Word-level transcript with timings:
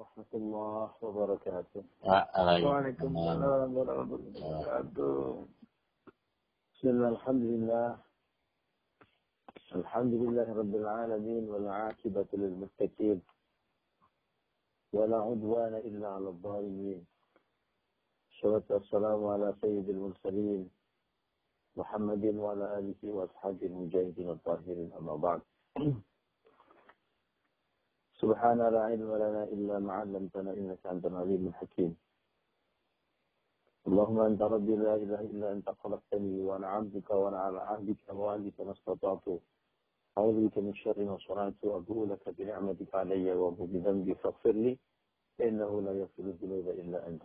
ورحمة 0.00 0.32
الله 0.32 0.84
وبركاته. 1.04 1.84
Waalaikumsalam 2.00 3.52
السلام. 3.52 3.70
ورحمة 3.76 4.16
الله 4.16 4.56
وبركاته. 4.56 5.44
بسم 6.72 6.86
الله 6.88 7.08
الحمد 7.20 7.44
لله. 7.52 7.88
الحمد 9.76 10.14
لله 10.24 10.46
رب 10.56 10.74
العالمين 10.74 11.44
والعاقبة 11.52 12.30
للمتقين. 12.32 13.18
ولا 14.96 15.18
عدوان 15.20 15.74
إلا 15.84 16.08
على 16.16 16.28
الظالمين. 16.32 17.00
الصلاة 18.32 18.66
والسلام 18.72 19.20
على 19.20 19.48
سيد 19.60 19.84
المرسلين 19.84 20.70
محمد 21.76 22.24
وعلى 22.40 22.64
آله 22.78 23.00
وأصحابه 23.04 23.66
المجاهدين 23.68 24.28
الطاهرين 24.30 24.96
أما 24.96 25.14
بعد. 25.16 25.40
سبحان 28.20 28.58
لا 28.74 28.80
علم 28.90 29.10
لنا 29.22 29.42
إلا 29.44 29.78
ما 29.78 29.92
علمتنا 29.92 30.50
إنك 30.52 30.86
أنت 30.86 31.04
العليم 31.06 31.42
الحكيم. 31.50 31.92
اللهم 33.88 34.18
أنت 34.20 34.42
ربي 34.42 34.74
لا 34.76 34.94
إله 34.94 35.20
إلا 35.20 35.46
أنت 35.52 35.68
خلقتني 35.82 36.42
وأنا 36.42 36.66
عبدك 36.66 37.10
وأنا 37.10 37.38
على 37.38 37.60
عهدك 37.60 38.00
ووعدك 38.12 38.60
ما 38.60 38.72
استطعت. 38.72 39.26
أعوذ 40.18 40.36
بك 40.46 40.58
من 40.58 40.74
شر 40.74 40.98
ما 41.04 41.16
صنعت 41.28 41.58
وأبوء 41.64 42.06
لك 42.12 42.24
بنعمتك 42.36 42.94
علي 42.94 43.32
وأبوء 43.32 43.66
بذنبي 43.72 44.14
فاغفر 44.14 44.52
لي 44.52 44.78
إنه 45.40 45.70
لا 45.82 45.92
يغفر 45.92 46.22
الذنوب 46.22 46.66
إلا 46.68 46.98
أنت. 47.08 47.22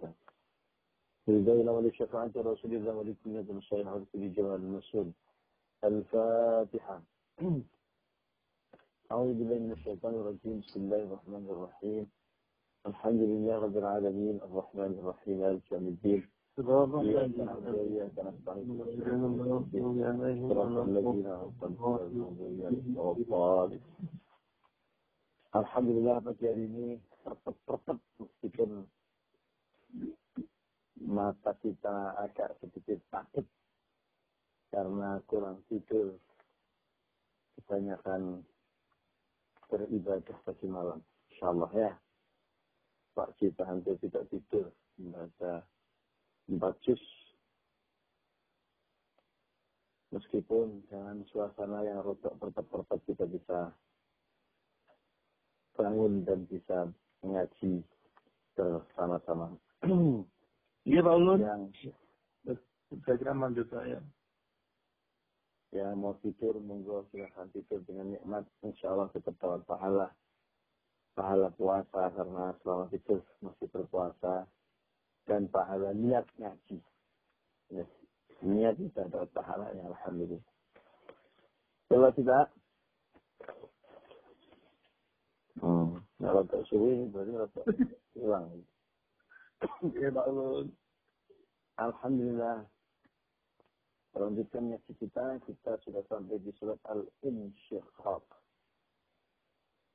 للدولة 1.27 1.71
ولشفاعة 1.71 2.31
رسول 2.37 2.71
الله 2.73 2.93
ولكل 2.95 3.31
يد 3.35 3.49
الصالحة 3.49 3.95
ولكل 3.95 4.33
جمال 4.33 4.59
المسؤول 4.61 5.11
الفاتحة. 5.83 7.01
أعوذ 9.12 9.34
بالله 9.34 9.58
من 9.58 9.72
الشيطان 9.72 10.14
الرجيم 10.14 10.60
بسم 10.60 10.80
الله 10.80 11.02
الرحمن 11.02 11.44
الرحيم 11.50 12.04
الحمد 12.86 13.20
لله 13.20 13.54
رب 13.58 13.76
العالمين 13.76 14.36
الرحمن 14.46 14.92
الرحيم 15.00 15.34
مالك 15.40 15.72
يوم 15.72 15.86
الدين 15.88 16.20
إياك 16.58 17.38
نعبد 17.38 17.74
وإياك 17.74 18.16
نستعين 18.18 18.68
صراط 20.48 20.76
الذين 20.88 21.26
أنعمت 21.26 21.80
عليهم 21.80 22.30
غير 23.68 23.80
Alhamdulillah 25.50 26.22
pagi 26.22 26.46
hari 26.46 26.62
ini 26.70 26.94
terpet-terpet 27.26 27.98
meskipun 28.22 28.86
mata 31.10 31.58
kita 31.58 32.14
agak 32.22 32.54
sedikit 32.62 33.02
sakit 33.10 33.42
karena 34.70 35.18
kurang 35.26 35.58
tidur 35.66 36.14
kebanyakan 37.58 38.46
beribadah 39.69 40.37
pagi 40.45 40.67
malam. 40.69 40.99
Insya 41.31 41.45
Allah 41.51 41.71
ya. 41.73 41.91
Pak 43.15 43.39
kita 43.39 43.63
hampir 43.63 43.95
tidak 44.03 44.27
tidur 44.27 44.71
membaca 44.99 45.63
empat 46.51 46.75
juz. 46.83 47.03
Meskipun 50.11 50.83
dengan 50.87 51.23
suasana 51.31 51.83
yang 51.83 51.99
rotok 52.03 52.39
perpet-perpet 52.39 52.99
kita 53.07 53.25
bisa 53.27 53.71
bangun 55.75 56.23
dan 56.23 56.47
bisa 56.47 56.87
mengaji 57.19 57.83
bersama-sama. 58.55 59.51
Iya 60.85 61.01
Pak 61.01 61.15
Ulun. 61.17 61.39
yang 61.41 61.63
Saya 63.03 63.17
kira 63.17 63.33
manjut 63.33 63.67
saya. 63.73 63.99
Ya 65.75 65.91
mau 65.91 66.15
tidur 66.23 66.55
monggo 66.63 67.03
silahkan 67.11 67.51
tidur 67.51 67.83
dengan 67.83 68.15
nikmat 68.15 68.47
insya 68.63 68.95
Allah 68.95 69.11
tetap 69.11 69.35
dapat 69.43 69.59
pahala 69.67 70.07
pahala 71.11 71.51
puasa 71.51 72.15
karena 72.15 72.55
selama 72.63 72.87
tidur 72.95 73.19
masih 73.43 73.67
berpuasa 73.67 74.47
dan 75.27 75.51
pahala 75.51 75.91
niat 75.91 76.23
ngaji 76.39 76.79
ya. 77.75 77.83
niat 78.39 78.79
kita 78.79 79.03
dapat 79.11 79.27
pahala 79.35 79.67
ya 79.75 79.83
alhamdulillah 79.83 80.47
coba 81.91 82.07
tidak 82.15 82.47
hmm. 85.59 85.99
kalau 86.23 86.43
tak 86.47 86.63
suwi 86.71 87.03
berarti 87.11 87.33
rasa 87.35 87.61
hilang 88.15 88.47
Ulun. 89.83 90.71
alhamdulillah 91.75 92.63
Melanjutkan 94.14 94.74
ngaji 94.74 94.92
kita, 94.98 95.38
kita 95.46 95.72
sudah 95.86 96.02
sampai 96.10 96.42
di 96.42 96.50
surat 96.58 96.76
Al-Insyiqaq. 96.90 98.26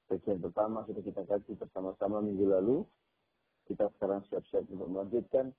Bagian 0.08 0.40
pertama 0.40 0.88
sudah 0.88 1.04
kita 1.04 1.22
kaji 1.28 1.52
bersama-sama 1.60 2.24
minggu 2.24 2.48
lalu. 2.48 2.78
Kita 3.68 3.92
sekarang 3.98 4.24
siap-siap 4.32 4.64
untuk 4.72 4.88
melanjutkan 4.88 5.52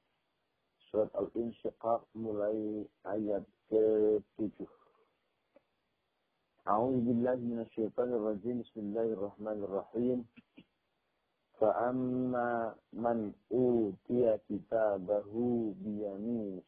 surat 0.88 1.12
Al-Insyiqaq 1.12 2.00
mulai 2.16 2.88
ayat 3.04 3.44
ke-7. 3.68 4.64
أعوذ 6.66 6.98
بالله 6.98 7.38
من 7.46 7.62
الشيطان 7.62 8.10
الرجيم 8.10 8.66
بسم 8.66 8.90
الله 8.90 9.06
الرحمن 9.14 9.58
الرحيم 9.70 10.18
فأما 11.62 12.74
من 12.90 13.18
أوتي 13.54 14.38
كتابه 14.50 15.30
بيمينه 15.78 16.62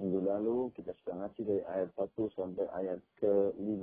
Minggu 0.00 0.24
lalu 0.24 0.72
kita 0.72 0.96
sudah 1.02 1.14
ngaji 1.20 1.40
dari 1.44 1.62
ayat 1.68 1.90
1 1.92 2.08
sampai 2.32 2.64
ayat 2.72 3.00
ke-5. 3.20 3.82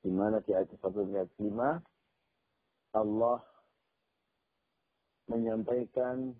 Di 0.00 0.08
mana 0.08 0.40
di 0.40 0.56
ayat 0.56 0.72
1 0.72 0.80
sampai 0.80 1.20
ayat 1.20 1.32
5 1.36 2.96
Allah 2.96 3.38
menyampaikan 5.28 6.32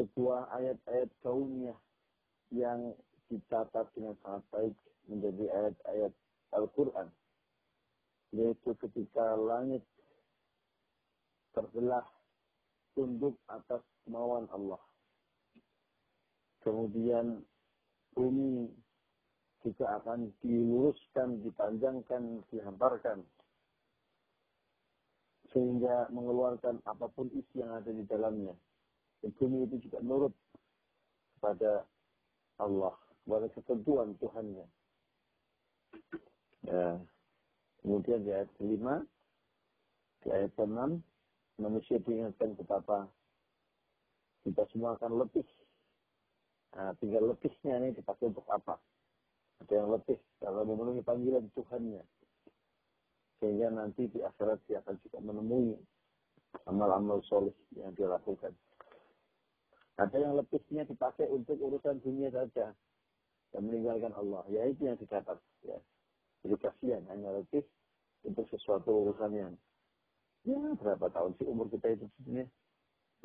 sebuah 0.00 0.50
ayat-ayat 0.56 1.10
kauniyah 1.20 1.78
yang 2.52 2.96
dicatat 3.28 3.86
dengan 3.92 4.16
sangat 4.24 4.44
baik 4.50 4.74
menjadi 5.12 5.44
ayat-ayat 5.52 6.12
Al-Quran. 6.56 7.08
Yaitu 8.32 8.72
ketika 8.80 9.36
langit 9.36 9.84
terbelah 11.52 12.04
tunduk 12.96 13.36
atas 13.52 13.84
kemauan 14.04 14.48
Allah 14.48 14.80
kemudian 16.66 17.46
bumi 18.18 18.66
juga 19.62 20.02
akan 20.02 20.34
diluruskan, 20.42 21.46
dipanjangkan, 21.46 22.42
dihamparkan 22.50 23.22
sehingga 25.54 26.10
mengeluarkan 26.10 26.82
apa 26.84 27.06
pun 27.14 27.30
isi 27.30 27.62
yang 27.62 27.70
ada 27.70 27.88
di 27.88 28.02
dalamnya. 28.10 28.52
Dan 29.22 29.30
bumi 29.38 29.70
itu 29.70 29.86
juga 29.86 30.02
nurut 30.02 30.34
kepada 31.38 31.86
Allah, 32.58 32.98
kepada 33.22 33.46
ketentuan 33.54 34.18
Tuhannya. 34.18 34.66
Ya. 36.66 36.98
Kemudian 37.80 38.26
di 38.26 38.34
ayat 38.34 38.50
kelima, 38.58 39.06
di 40.26 40.28
ayat 40.34 40.50
ke-6, 40.58 40.98
manusia 41.62 42.02
diingatkan 42.02 42.58
betapa 42.58 43.06
kita 44.42 44.66
semua 44.74 44.98
akan 44.98 45.22
lebih 45.22 45.46
Nah, 46.76 46.92
tinggal 47.00 47.32
lebihnya 47.32 47.80
ini 47.80 47.96
dipakai 47.96 48.28
untuk 48.28 48.44
apa? 48.52 48.76
Ada 49.64 49.72
yang 49.80 49.88
lebih 49.96 50.20
kalau 50.36 50.68
memenuhi 50.68 51.00
panggilan 51.00 51.48
Tuhannya. 51.56 52.04
Sehingga 53.40 53.72
nanti 53.72 54.12
di 54.12 54.20
akhirat 54.20 54.60
dia 54.68 54.84
akan 54.84 55.00
juga 55.00 55.18
menemui 55.24 55.72
amal-amal 56.68 57.24
soleh 57.24 57.56
yang 57.72 57.96
dia 57.96 58.12
lakukan. 58.12 58.52
Ada 59.96 60.16
yang 60.20 60.36
lebihnya 60.36 60.84
dipakai 60.84 61.24
untuk 61.32 61.56
urusan 61.56 62.04
dunia 62.04 62.28
saja. 62.28 62.76
Dan 63.56 63.72
meninggalkan 63.72 64.12
Allah. 64.12 64.44
Ya 64.52 64.68
itu 64.68 64.84
yang 64.84 65.00
dicatat. 65.00 65.40
Ya. 65.64 65.80
Jadi 66.44 66.60
kasihan 66.60 67.08
hanya 67.08 67.40
lebih 67.40 67.64
untuk 68.28 68.44
sesuatu 68.52 68.92
urusan 68.92 69.32
yang 69.32 69.52
ya 70.44 70.60
berapa 70.78 71.08
tahun 71.10 71.34
sih 71.40 71.46
umur 71.48 71.66
kita 71.72 71.90
itu 71.98 72.06
sebenarnya 72.20 72.46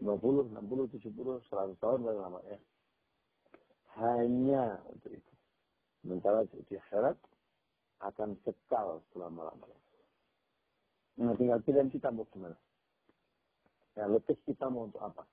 50, 0.02 0.58
60, 0.58 0.98
70, 0.98 1.38
100 1.54 1.78
tahun 1.78 2.00
paling 2.02 2.22
lama 2.22 2.40
ya 2.50 2.58
hanya 4.00 4.80
untuk 4.88 5.12
itu. 5.12 5.34
Sementara 6.02 6.46
di 6.48 6.76
akhirat 6.78 7.18
akan 8.02 8.34
kekal 8.42 9.04
selama-lamanya. 9.14 9.78
Nah, 11.22 11.36
tinggal 11.38 11.62
pilihan 11.62 11.92
kita 11.92 12.10
mau 12.10 12.26
gimana. 12.32 12.58
Ya, 13.94 14.08
lebih 14.08 14.40
kita 14.48 14.72
mau 14.72 14.88
untuk 14.88 15.04
apa. 15.04 15.28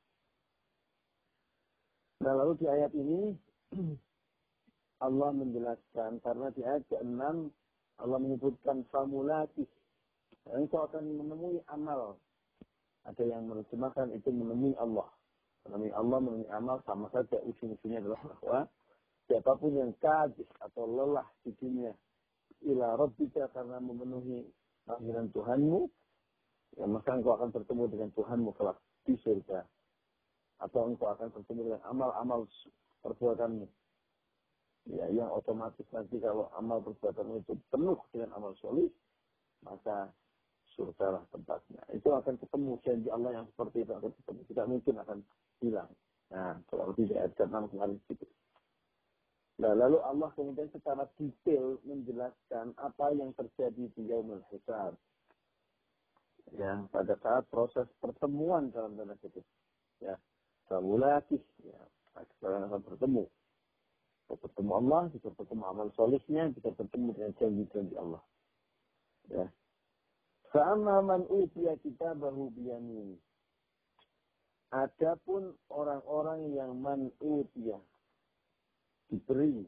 Nah, 2.19 2.33
lalu 2.35 2.59
di 2.59 2.67
ayat 2.67 2.93
ini 2.93 3.39
Allah 5.07 5.31
menjelaskan 5.31 6.19
karena 6.21 6.51
di 6.51 6.67
ayat 6.67 6.83
ke-6 6.91 7.23
Allah 7.99 8.19
menyebutkan 8.19 8.87
famulati. 8.91 9.65
Nah, 10.51 10.59
itu 10.61 10.77
akan 10.77 11.03
menemui 11.23 11.63
amal. 11.71 12.19
Ada 13.07 13.25
yang 13.25 13.49
menerjemahkan 13.49 14.13
itu 14.13 14.29
menemui 14.29 14.75
Allah. 14.77 15.09
Menemui 15.69 15.93
Allah, 15.93 16.19
menemui 16.25 16.49
amal 16.49 16.81
sama 16.89 17.13
saja 17.13 17.37
ujung-ujungnya 17.45 18.01
adalah 18.01 18.21
bahwa 18.25 18.61
siapa 19.29 19.53
pun 19.61 19.73
yang 19.77 19.93
kadis 20.01 20.49
atau 20.65 20.89
lelah 20.89 21.29
di 21.45 21.53
dunia 21.61 21.93
ila 22.65 22.97
rabbika 22.97 23.53
karena 23.53 23.77
memenuhi 23.79 24.49
panggilan 24.89 25.29
Tuhanmu 25.31 25.87
Ya, 26.77 26.85
maka 26.85 27.17
engkau 27.17 27.33
akan 27.33 27.51
bertemu 27.55 27.83
dengan 27.89 28.11
Tuhanmu 28.13 28.51
kelak 28.53 28.77
di 29.09 29.17
surga. 29.25 29.65
Atau 30.61 30.91
engkau 30.91 31.09
akan 31.11 31.33
bertemu 31.33 31.61
dengan 31.73 31.83
amal-amal 31.89 32.45
perbuatanmu. 33.01 33.67
Ya, 34.95 35.07
yang 35.11 35.31
otomatis 35.33 35.85
nanti 35.91 36.21
kalau 36.21 36.53
amal 36.55 36.85
perbuatanmu 36.85 37.41
itu 37.41 37.57
penuh 37.73 37.97
dengan 38.13 38.37
amal 38.37 38.53
solih, 38.61 38.91
maka 39.65 40.13
surga 40.79 41.07
lah 41.19 41.25
tempatnya. 41.35 41.83
Itu 41.91 42.15
akan 42.15 42.39
ketemu 42.39 42.79
janji 42.87 43.09
Allah 43.11 43.43
yang 43.43 43.47
seperti 43.51 43.83
itu 43.83 43.93
akan 43.93 44.13
ketemu. 44.23 44.41
Tidak 44.47 44.67
mungkin 44.71 44.95
akan 45.03 45.19
hilang. 45.59 45.91
Nah, 46.31 46.55
kalau 46.71 46.95
tidak 46.95 47.19
ada 47.27 47.43
enam 47.51 47.65
kemarin 47.67 47.99
itu. 48.07 48.27
Nah, 49.59 49.75
lalu 49.75 49.99
Allah 50.07 50.31
kemudian 50.39 50.71
secara 50.71 51.11
detail 51.19 51.83
menjelaskan 51.83 52.79
apa 52.79 53.11
yang 53.19 53.35
terjadi 53.35 53.91
di 53.91 54.03
Yaumul 54.07 54.47
Hisab. 54.55 54.95
Ya, 56.55 56.79
pada 56.95 57.19
saat 57.21 57.45
proses 57.51 57.91
pertemuan 57.99 58.71
dalam 58.71 58.95
tanda 58.95 59.19
kutip. 59.19 59.45
Ya, 59.99 60.15
lagi, 60.71 61.43
ya, 61.67 61.81
sekarang 62.39 62.71
akan 62.71 62.81
bertemu. 62.87 63.25
Bisa 64.29 64.35
bertemu 64.45 64.73
Allah, 64.85 65.03
bisa 65.11 65.29
bertemu 65.35 65.63
amal 65.65 65.89
solihnya, 65.97 66.53
bisa 66.55 66.69
bertemu 66.73 67.09
dengan 67.17 67.33
janji-janji 67.37 67.95
Allah. 67.99 68.23
Ya. 69.29 69.47
Sama 70.49 71.05
man 71.05 71.29
utia 71.29 71.77
kita 71.85 72.17
bahu 72.17 72.53
biyamin. 72.57 73.21
Adapun 74.73 75.57
orang-orang 75.69 76.53
yang 76.57 76.77
man 76.81 77.09
utia 77.21 77.81
diberi 79.09 79.65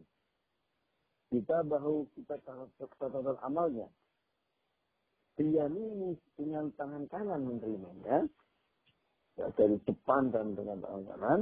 kita 1.31 1.63
bahu 1.65 2.05
kita 2.19 2.37
catatan 2.45 3.39
amalnya 3.41 3.89
ini 5.41 6.13
dengan 6.37 6.69
tangan 6.77 7.09
kanan 7.09 7.41
menerimanya 7.49 8.29
ya, 9.41 9.47
dari 9.57 9.81
depan 9.89 10.29
dan 10.29 10.53
dengan 10.53 10.85
tangan 10.85 11.05
kanan 11.09 11.41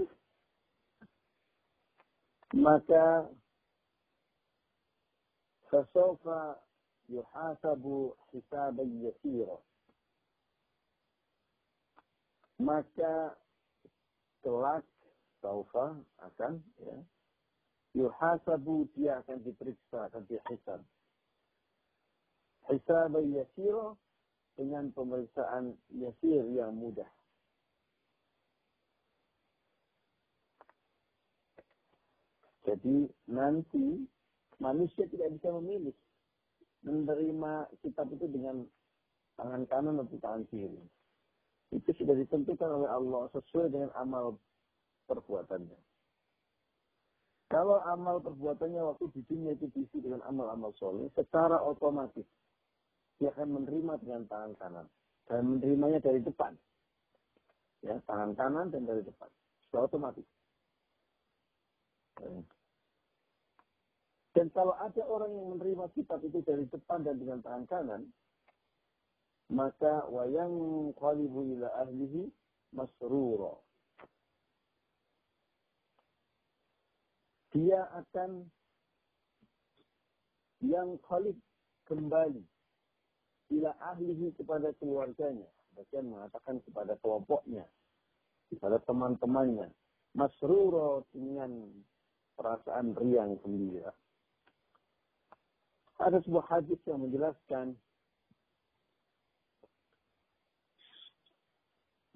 maka 2.54 3.06
fasofa 5.66 6.62
yuhasabu 7.08 8.16
hisaban 8.32 9.02
yasira 9.02 9.56
maka 12.58 13.36
kelak 14.42 14.84
saufa 15.40 15.96
akan 16.20 16.62
ya 16.82 16.96
yuhasabu 17.96 18.86
dia 18.94 19.18
akan 19.24 19.42
diperiksa, 19.42 20.06
akan 20.12 20.22
dihisab. 20.28 20.80
Hisab 22.68 23.14
yasiro 23.24 23.96
dengan 24.54 24.92
pemeriksaan 24.92 25.72
yasir 25.96 26.44
yang 26.52 26.76
mudah. 26.76 27.08
Jadi 32.68 33.08
nanti 33.32 34.04
manusia 34.60 35.08
tidak 35.08 35.32
bisa 35.40 35.48
memilih 35.56 35.96
menerima 36.82 37.52
kitab 37.82 38.06
itu 38.14 38.26
dengan 38.30 38.62
tangan 39.38 39.62
kanan 39.66 40.02
atau 40.02 40.18
tangan 40.18 40.44
kiri. 40.50 40.82
Itu 41.74 41.90
sudah 41.94 42.16
ditentukan 42.16 42.70
oleh 42.82 42.90
Allah 42.90 43.28
sesuai 43.34 43.68
dengan 43.70 43.90
amal 43.98 44.38
perbuatannya. 45.06 45.78
Kalau 47.48 47.80
amal 47.80 48.20
perbuatannya 48.20 48.82
waktu 48.84 49.08
di 49.16 49.20
dunia 49.24 49.56
itu 49.56 49.72
diisi 49.72 50.04
dengan 50.04 50.20
amal-amal 50.28 50.68
soleh, 50.76 51.08
secara 51.16 51.56
otomatis 51.64 52.28
dia 53.16 53.32
akan 53.32 53.64
menerima 53.64 53.92
dengan 54.04 54.22
tangan 54.28 54.52
kanan 54.60 54.86
dan 55.32 55.40
menerimanya 55.48 55.98
dari 56.04 56.20
depan. 56.20 56.52
Ya, 57.80 57.96
tangan 58.04 58.36
kanan 58.36 58.68
dan 58.68 58.84
dari 58.84 59.00
depan. 59.00 59.32
Secara 59.64 59.88
otomatis. 59.88 60.26
Dan 64.38 64.54
kalau 64.54 64.70
ada 64.78 65.02
orang 65.10 65.34
yang 65.34 65.46
menerima 65.58 65.90
kitab 65.98 66.22
itu 66.22 66.38
dari 66.46 66.62
depan 66.70 67.02
dan 67.02 67.18
dengan 67.18 67.42
tangan 67.42 67.66
kanan, 67.66 68.02
maka 69.50 70.06
wayang 70.14 70.94
qalibu 70.94 71.42
ila 71.58 71.66
ahlihi 71.82 72.30
masruro. 72.70 73.66
dia 77.58 77.80
akan 77.96 78.44
yang 80.60 81.00
khalid 81.08 81.34
kembali 81.88 82.44
ila 83.56 83.70
ahlihi 83.94 84.30
kepada 84.36 84.70
keluarganya. 84.76 85.48
Bahkan 85.74 86.04
mengatakan 86.10 86.58
kepada 86.66 86.98
kelompoknya, 87.00 87.64
kepada 88.50 88.82
teman-temannya. 88.84 89.70
Masruro 90.18 91.06
dengan 91.14 91.70
perasaan 92.34 92.98
riang 92.98 93.38
gembira. 93.42 93.94
Ada 95.98 96.22
sebuah 96.22 96.46
hadis 96.46 96.78
yang 96.86 97.02
menjelaskan 97.02 97.74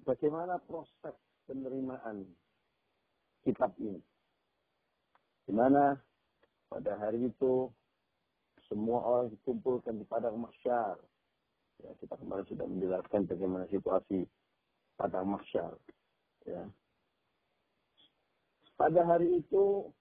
bagaimana 0.07 0.55
proses 0.63 1.15
penerimaan 1.43 2.23
kitab 3.43 3.75
ini. 3.79 3.99
Di 5.43 5.51
mana 5.51 5.99
pada 6.71 6.95
hari 6.95 7.27
itu 7.27 7.67
semua 8.71 9.03
orang 9.03 9.27
dikumpulkan 9.35 9.99
di 9.99 10.05
padang 10.07 10.39
mahsyar. 10.39 10.95
Ya, 11.83 11.91
kita 11.99 12.15
kemarin 12.15 12.47
sudah 12.47 12.63
menjelaskan 12.63 13.27
bagaimana 13.27 13.67
situasi 13.67 14.23
padang 14.95 15.27
mahsyar. 15.35 15.75
Ya. 16.47 16.63
Pada 18.79 19.03
hari 19.03 19.43
itu 19.43 19.91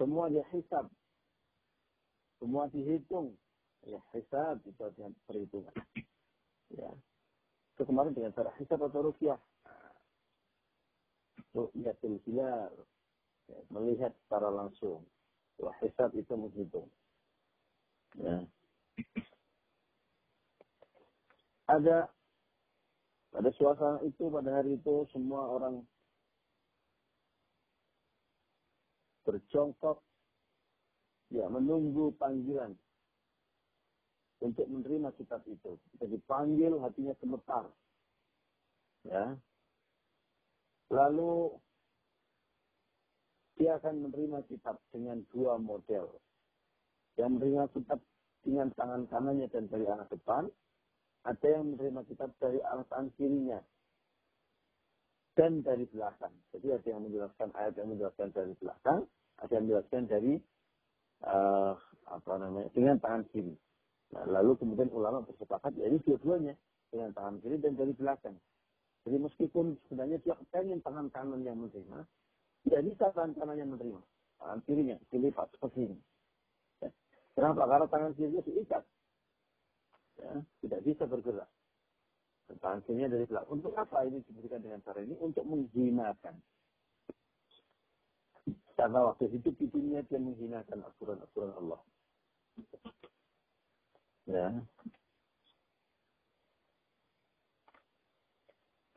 semua 0.00 0.32
dihisab. 0.32 0.88
Semua 2.46 2.70
dihitung. 2.70 3.34
Ya, 3.82 3.98
hisab 4.14 4.62
itu 4.62 4.78
artinya 4.78 5.10
perhitungan. 5.26 5.74
Ya. 6.70 6.94
Itu 7.74 7.82
kemarin 7.82 8.14
dengan 8.14 8.30
cara 8.38 8.54
hisab 8.62 8.86
atau 8.86 9.10
rukyah. 9.10 9.34
Rukyah 11.50 11.98
hilal 12.22 12.70
ya, 13.50 13.58
melihat 13.74 14.14
secara 14.22 14.46
langsung. 14.54 15.02
Wah, 15.58 15.74
hisab 15.82 16.14
itu 16.14 16.38
menghitung. 16.38 16.86
Ya. 18.14 18.46
Ada 21.66 22.06
pada 23.34 23.50
suasana 23.58 24.06
itu, 24.06 24.30
pada 24.30 24.54
hari 24.54 24.78
itu, 24.78 25.02
semua 25.10 25.50
orang 25.50 25.82
berjongkok, 29.26 29.98
ya 31.30 31.46
menunggu 31.50 32.14
panggilan 32.16 32.76
untuk 34.40 34.66
menerima 34.68 35.10
kitab 35.16 35.42
itu. 35.48 35.80
Kita 35.96 36.06
dipanggil, 36.06 36.76
hatinya 36.84 37.14
gemetar. 37.16 37.64
Ya. 39.06 39.38
Lalu 40.92 41.56
dia 43.56 43.80
akan 43.80 44.06
menerima 44.06 44.38
kitab 44.46 44.76
dengan 44.92 45.24
dua 45.32 45.56
model. 45.56 46.20
Yang 47.16 47.30
menerima 47.40 47.64
kitab 47.72 47.98
dengan 48.44 48.68
tangan 48.76 49.02
kanannya 49.08 49.48
dan 49.48 49.64
dari 49.72 49.88
arah 49.88 50.06
depan, 50.12 50.44
ada 51.26 51.46
yang 51.48 51.74
menerima 51.74 52.04
kitab 52.06 52.30
dari 52.38 52.60
arah 52.60 52.84
tangan 52.86 53.08
kirinya 53.16 53.58
dan 55.34 55.64
dari 55.64 55.88
belakang. 55.88 56.32
Jadi 56.52 56.66
ada 56.76 56.86
yang 56.86 57.02
menjelaskan 57.08 57.48
ayat 57.56 57.74
yang 57.80 57.88
menjelaskan 57.92 58.28
dari 58.30 58.52
belakang, 58.60 59.00
ada 59.40 59.52
yang 59.52 59.64
menjelaskan 59.68 60.02
dari 60.06 60.32
uh, 61.24 61.72
apa 62.06 62.32
namanya 62.36 62.68
dengan 62.76 63.00
tangan 63.00 63.24
kiri. 63.32 63.54
Nah, 64.14 64.24
lalu 64.28 64.54
kemudian 64.60 64.92
ulama 64.92 65.24
bersepakat 65.24 65.74
ya 65.80 65.88
ini 65.90 65.98
dua-duanya 66.04 66.54
dengan 66.92 67.10
tangan 67.16 67.40
kiri 67.42 67.56
dan 67.58 67.72
dari 67.74 67.92
belakang. 67.96 68.36
Jadi 69.06 69.16
meskipun 69.22 69.78
sebenarnya 69.86 70.18
dia 70.22 70.34
pengen 70.50 70.82
tangan 70.82 71.06
kanan 71.14 71.46
yang 71.46 71.54
menerima, 71.62 72.02
tidak 72.66 72.82
bisa 72.90 73.04
tangan 73.14 73.32
kanannya 73.38 73.66
menerima. 73.70 74.00
Tangan 74.42 74.60
kirinya 74.66 74.96
dilipat 75.14 75.46
seperti 75.54 75.86
ini. 75.86 75.98
Ya. 76.82 76.90
Kenapa? 77.38 77.62
Karena 77.70 77.86
tangan 77.86 78.12
kirinya 78.18 78.42
diikat. 78.42 78.82
Ya, 80.16 80.32
tidak 80.64 80.80
bisa 80.82 81.04
bergerak. 81.06 81.50
Tangan 82.58 82.80
kirinya 82.82 83.08
dari 83.14 83.24
belakang. 83.30 83.50
Untuk 83.54 83.72
apa 83.78 83.98
ini 84.10 84.18
diberikan 84.26 84.58
dengan 84.58 84.82
cara 84.82 84.98
ini? 85.02 85.14
Untuk 85.22 85.44
menghinakan. 85.46 86.34
Karena 88.76 89.08
waktu 89.08 89.32
hidup 89.32 89.56
di 89.56 89.66
dunia 89.72 90.04
dia 90.04 90.20
menghinakan 90.20 90.84
aturan-aturan 90.84 91.52
Allah. 91.56 91.80
Ya. 94.28 94.48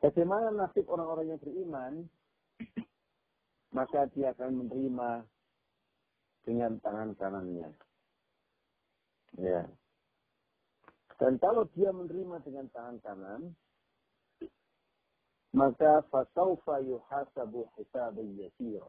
Bagaimana 0.00 0.52
nasib 0.52 0.84
orang-orang 0.88 1.32
yang 1.32 1.40
beriman 1.40 2.08
maka 3.70 4.10
dia 4.10 4.34
akan 4.34 4.66
menerima 4.66 5.10
dengan 6.42 6.72
tangan 6.82 7.10
kanannya. 7.14 7.70
Ya. 9.38 9.62
Dan 11.20 11.38
kalau 11.38 11.68
dia 11.76 11.92
menerima 11.92 12.42
dengan 12.42 12.66
tangan 12.72 12.96
kanan, 13.04 13.42
maka 15.54 16.02
fasaufa 16.08 16.80
yuhasabu 16.82 17.68
hisaban 17.78 18.34
yasira. 18.40 18.88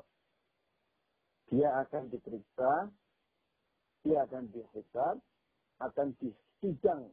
Dia 1.52 1.84
akan 1.84 2.08
diperiksa, 2.08 2.88
dia 4.08 4.24
akan 4.24 4.48
dihisab, 4.56 5.20
akan 5.84 6.08
disidang 6.24 7.12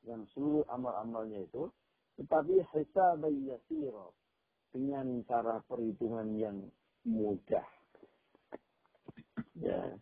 dengan 0.00 0.24
seluruh 0.32 0.64
amal-amalnya 0.72 1.44
itu, 1.44 1.68
tetapi 2.16 2.64
hisaban 2.72 3.44
yasira 3.44 4.08
dengan 4.72 5.20
cara 5.28 5.60
perhitungan 5.68 6.32
yang 6.40 6.56
mudah. 7.04 7.68
Ya. 9.60 9.92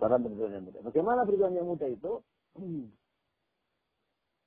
Cara 0.00 0.16
perhitungan 0.16 0.52
yang 0.56 0.64
mudah. 0.64 0.80
Bagaimana 0.80 1.28
perhitungan 1.28 1.56
yang 1.60 1.68
mudah 1.68 1.88
itu? 1.92 2.12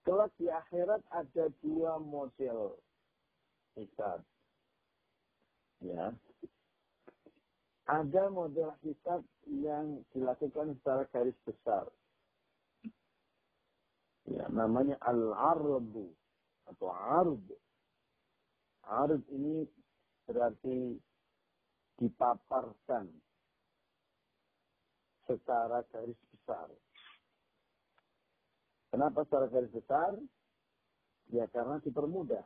Kelak 0.05 0.33
di 0.41 0.49
akhirat 0.49 1.01
ada 1.13 1.45
dua 1.61 2.01
model 2.01 2.73
hisab. 3.77 4.25
Ya. 5.81 6.09
Ada 7.89 8.29
model 8.29 8.77
hisab 8.85 9.25
yang 9.50 10.05
dilakukan 10.13 10.77
secara 10.79 11.03
garis 11.09 11.38
besar. 11.43 11.89
Ya, 14.29 14.45
namanya 14.53 15.01
al-ardu 15.01 16.13
atau 16.69 16.88
ard. 16.93 17.41
Ard 18.85 19.21
ini 19.33 19.65
berarti 20.29 20.95
dipaparkan 21.97 23.09
secara 25.25 25.81
garis 25.89 26.17
besar. 26.31 26.69
Kenapa 28.91 29.23
secara 29.25 29.47
garis 29.47 29.71
besar? 29.73 30.19
Ya 31.31 31.47
karena 31.50 31.79
dipermudah. 31.79 32.43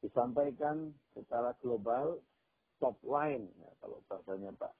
Disampaikan 0.00 0.92
secara 1.12 1.52
global 1.60 2.20
top 2.84 3.00
line. 3.08 3.48
Ya, 3.56 3.70
kalau 3.80 3.96
bahasanya 4.04 4.52
Pak 4.60 4.72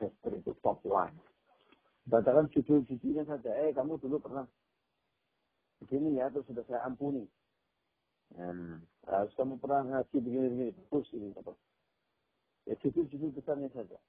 Hester 0.00 0.32
itu 0.40 0.56
top 0.64 0.80
line. 0.88 1.12
Bacakan 2.08 2.48
judul-judulnya 2.48 3.28
saja. 3.28 3.52
Eh 3.60 3.76
kamu 3.76 4.00
dulu 4.00 4.16
pernah 4.24 4.48
begini 5.84 6.16
ya, 6.16 6.32
terus 6.32 6.48
sudah 6.48 6.64
saya 6.64 6.80
ampuni. 6.88 7.28
Hmm. 8.32 8.80
Uh, 9.04 9.28
kamu 9.36 9.60
pernah 9.60 9.84
ngaji 9.84 10.16
begini-begini. 10.16 10.72
Terus 10.88 11.08
ini 11.12 11.28
apa? 11.36 11.52
Ya 12.64 12.74
judul-judul 12.80 13.36
besarnya 13.36 13.68
saja. 13.76 14.00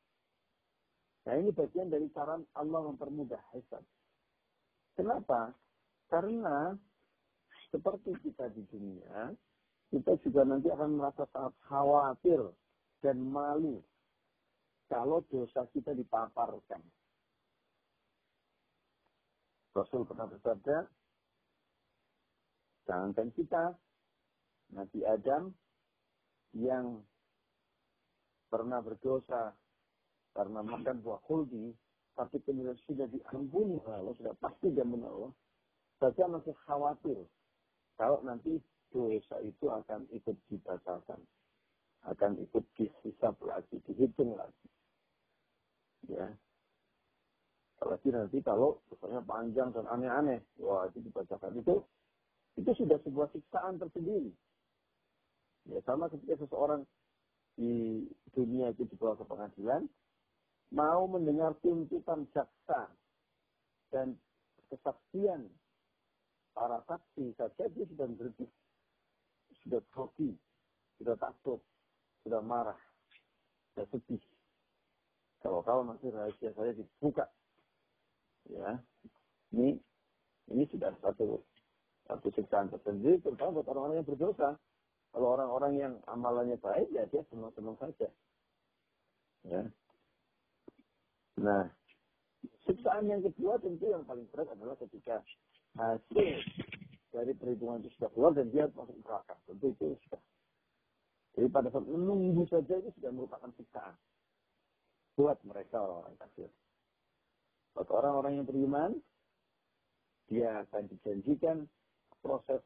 Nah 1.28 1.36
ini 1.36 1.52
bagian 1.52 1.92
dari 1.92 2.08
cara 2.16 2.40
Allah 2.56 2.82
mempermudah 2.88 3.44
hisab. 3.52 3.84
Kenapa? 4.96 5.52
Karena 6.08 6.78
seperti 7.74 8.14
kita 8.22 8.54
di 8.54 8.62
dunia, 8.70 9.34
kita 9.90 10.14
juga 10.22 10.46
nanti 10.46 10.70
akan 10.70 11.02
merasa 11.02 11.26
sangat 11.34 11.54
khawatir 11.66 12.42
dan 13.04 13.20
malu 13.20 13.84
kalau 14.88 15.20
dosa 15.28 15.68
kita 15.76 15.92
dipaparkan. 15.92 16.80
Rasul 19.74 20.06
pernah 20.06 20.30
bersabda, 20.30 20.86
jangankan 22.86 23.30
kita, 23.34 23.64
Nabi 24.72 25.02
Adam 25.02 25.50
yang 26.54 27.02
pernah 28.54 28.86
berdosa 28.86 29.58
karena 30.38 30.62
makan 30.62 31.02
buah 31.02 31.18
khuldi, 31.26 31.74
tapi 32.14 32.38
kemudian 32.46 32.78
sudah 32.86 33.10
diampuni 33.10 33.82
Allah, 33.90 34.14
sudah 34.14 34.38
pasti 34.38 34.70
diampuni 34.70 35.10
Allah, 35.10 35.34
saja 35.98 36.30
masih 36.30 36.54
khawatir 36.70 37.26
kalau 37.98 38.22
nanti 38.22 38.62
dosa 38.94 39.42
itu 39.42 39.66
akan 39.74 40.06
ikut 40.14 40.38
dibatalkan, 40.54 41.18
akan 42.04 42.36
ikut 42.44 42.64
dihisap 42.76 43.36
lagi, 43.48 43.80
dihitung 43.88 44.36
lagi. 44.36 44.68
Ya. 46.12 46.28
Apalagi 47.80 48.12
nanti 48.12 48.40
kalau 48.44 48.80
misalnya 48.92 49.24
panjang 49.24 49.70
dan 49.72 49.86
aneh-aneh, 49.88 50.40
wah 50.60 50.88
itu 50.92 51.04
dibacakan 51.04 51.60
itu, 51.60 51.84
itu 52.60 52.72
sudah 52.76 53.00
sebuah 53.04 53.28
siksaan 53.32 53.80
tersendiri. 53.80 54.32
Ya 55.72 55.80
sama 55.88 56.12
ketika 56.12 56.44
seseorang 56.44 56.84
di 57.56 58.04
dunia 58.36 58.76
itu 58.76 58.84
dibawa 58.88 59.16
ke 59.16 59.24
pengadilan, 59.24 59.88
mau 60.76 61.08
mendengar 61.08 61.56
tuntutan 61.64 62.28
jaksa 62.36 62.92
dan 63.92 64.20
kesaksian 64.68 65.48
para 66.52 66.82
saksi 66.88 67.32
saja 67.38 67.64
dia 67.72 67.86
sudah 67.88 68.08
berhenti, 68.12 68.46
sudah 69.64 69.82
grogi, 69.94 70.32
sudah 70.98 71.16
takut, 71.18 71.62
sudah 72.24 72.42
marah, 72.42 72.80
sudah 73.74 73.86
sedih. 73.92 74.24
Kalau 75.44 75.60
kalau 75.62 75.84
nanti 75.84 76.08
rahasia 76.08 76.56
saya 76.56 76.72
dibuka, 76.72 77.28
ya, 78.48 78.80
ini 79.52 79.76
ini 80.52 80.64
sudah 80.72 80.96
satu 81.04 81.44
satu 82.08 82.28
siksaan 82.32 82.72
tersendiri, 82.72 83.20
terutama 83.20 83.60
buat 83.60 83.68
orang-orang 83.72 84.04
yang 84.04 84.08
berdosa. 84.08 84.56
Kalau 85.14 85.28
orang-orang 85.38 85.74
yang 85.78 85.94
amalannya 86.10 86.58
baik, 86.58 86.90
ya 86.90 87.06
dia 87.12 87.22
senang-senang 87.30 87.78
saja. 87.78 88.10
Ya, 89.44 89.62
Nah, 91.44 91.68
siksaan 92.64 93.12
yang 93.12 93.20
kedua 93.20 93.60
tentu 93.60 93.92
yang 93.92 94.08
paling 94.08 94.24
berat 94.32 94.48
adalah 94.56 94.80
ketika 94.80 95.20
hasil 95.76 96.40
dari 97.12 97.36
perhitungan 97.36 97.84
itu 97.84 97.92
sudah 98.00 98.10
keluar 98.16 98.32
dan 98.32 98.48
dia 98.54 98.72
masuk 98.72 98.96
neraka. 99.04 99.36
Tentu 99.50 99.76
itu 99.76 99.88
sudah. 100.08 100.22
Jadi 101.34 101.48
pada 101.50 101.68
saat 101.74 101.86
menunggu 101.90 102.46
saja 102.46 102.78
itu 102.78 102.90
sudah 103.00 103.12
merupakan 103.14 103.50
siksaan. 103.58 103.96
Buat 105.18 105.42
mereka 105.46 105.82
orang-orang 105.82 106.16
kafir. 106.22 106.50
Buat 107.74 107.90
orang-orang 107.90 108.34
yang 108.42 108.46
beriman, 108.46 108.92
dia 110.30 110.62
akan 110.66 110.90
dijanjikan 110.94 111.66
proses 112.22 112.62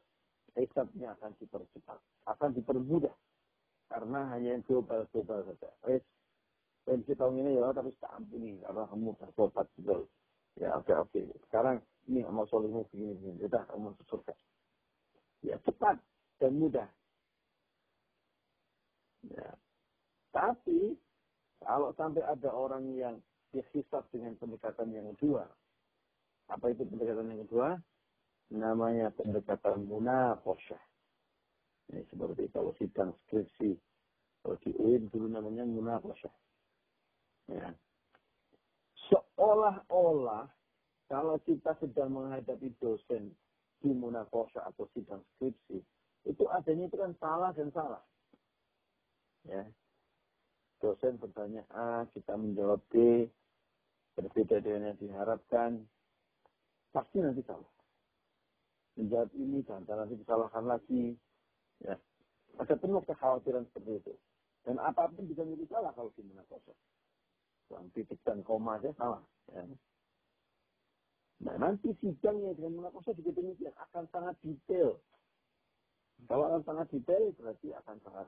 hisabnya 0.52 1.16
akan 1.16 1.32
dipercepat, 1.40 1.98
akan 2.28 2.50
dipermudah. 2.52 3.16
Karena 3.88 4.28
hanya 4.36 4.60
yang 4.60 4.64
global-global 4.68 5.48
saja 5.48 5.68
pensi 6.88 7.12
tahun 7.12 7.44
ini 7.44 7.60
ya 7.60 7.68
tapi 7.76 7.92
tak 8.00 8.16
ampuni 8.16 8.56
karena 8.64 8.88
kamu 8.88 9.12
bertobat 9.20 9.68
betul. 9.76 10.08
Ya 10.56 10.72
oke 10.72 10.90
oke. 10.96 11.20
Sekarang 11.44 11.84
ini 12.08 12.24
amal 12.24 12.48
solehmu 12.48 12.88
begini 12.88 13.12
begini. 13.20 13.44
Sudah 13.44 13.62
kamu 13.68 13.92
surga. 14.08 14.34
Ya 15.44 15.60
cepat 15.60 16.00
dan 16.40 16.56
mudah. 16.56 16.88
Ya. 19.26 19.50
Tapi 20.30 20.94
kalau 21.64 21.90
sampai 21.98 22.22
ada 22.22 22.50
orang 22.54 22.94
yang 22.94 23.18
dihisap 23.50 24.06
dengan 24.14 24.38
pendekatan 24.38 24.94
yang 24.94 25.10
kedua, 25.16 25.48
apa 26.48 26.66
itu 26.70 26.86
pendekatan 26.86 27.32
yang 27.34 27.42
kedua? 27.48 27.68
Namanya 28.54 29.12
pendekatan 29.12 29.84
munafosyah. 29.84 30.80
Ini 31.92 32.04
seperti 32.08 32.52
kalau 32.52 32.72
sidang 32.76 33.16
skripsi, 33.24 33.72
kalau 34.44 34.56
di 34.60 34.70
UIN 34.76 35.08
dulu 35.08 35.26
namanya 35.28 35.64
munafosyah. 35.64 36.34
Ya. 37.48 37.72
Seolah-olah 39.08 40.48
kalau 41.08 41.40
kita 41.48 41.72
sedang 41.80 42.12
menghadapi 42.12 42.68
dosen 42.76 43.32
di 43.80 43.90
munakosa 43.96 44.68
atau 44.68 44.84
sidang 44.92 45.24
skripsi, 45.36 45.80
itu 46.28 46.44
adanya 46.52 46.92
itu 46.92 46.96
kan 47.00 47.16
salah 47.16 47.50
dan 47.56 47.72
salah. 47.72 48.04
Ya. 49.46 49.62
Dosen 50.78 51.18
bertanya 51.18 51.66
A, 51.74 52.06
kita 52.14 52.38
menjawab 52.38 52.82
B, 52.90 53.26
berbeda 54.14 54.62
dengan 54.62 54.94
yang 54.94 54.98
diharapkan, 54.98 55.82
pasti 56.94 57.18
nanti 57.18 57.42
salah. 57.46 57.70
Menjawab 58.98 59.30
ini 59.34 59.62
dan 59.62 59.86
nanti 59.86 60.14
disalahkan 60.18 60.64
lagi. 60.66 61.14
Ya. 61.82 61.94
Ada 62.58 62.74
penuh 62.74 63.02
kekhawatiran 63.06 63.66
seperti 63.70 64.02
itu. 64.02 64.14
Dan 64.66 64.82
apa 64.82 65.06
pun 65.08 65.24
bisa 65.30 65.46
menjadi 65.46 65.78
salah 65.78 65.94
kalau 65.94 66.10
di 66.18 66.26
munakosa 66.26 66.74
yang 67.68 67.86
titik 67.92 68.18
dan 68.24 68.40
koma 68.42 68.80
saja 68.80 68.92
salah. 68.96 69.22
Ya. 69.52 69.62
Nah 71.38 71.56
nanti 71.60 71.94
sidangnya 72.02 72.56
dengan 72.58 72.82
munakosa 72.82 73.14
juga 73.14 73.38
demikian 73.38 73.72
akan 73.88 74.04
sangat 74.10 74.34
detail. 74.42 74.98
Kalau 76.26 76.50
akan 76.50 76.62
sangat 76.66 76.86
detail 76.90 77.30
berarti 77.38 77.70
akan 77.78 77.96
sangat 78.02 78.26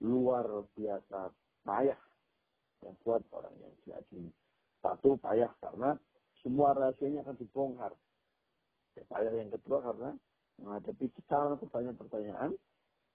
luar 0.00 0.46
biasa 0.76 1.32
payah 1.64 2.00
yang 2.80 2.96
buat 3.04 3.22
orang 3.32 3.54
yang 3.60 3.74
diadili. 3.84 4.32
Satu, 4.80 5.20
payah 5.20 5.52
karena 5.60 5.92
semua 6.40 6.72
rahasianya 6.72 7.20
akan 7.24 7.36
dibongkar. 7.36 7.92
Ya, 8.96 9.04
payah 9.06 9.32
yang 9.36 9.52
kedua 9.52 9.84
karena 9.84 10.10
menghadapi 10.60 11.06
secara 11.20 11.56
banyak 11.56 11.94
pertanyaan 11.96 12.52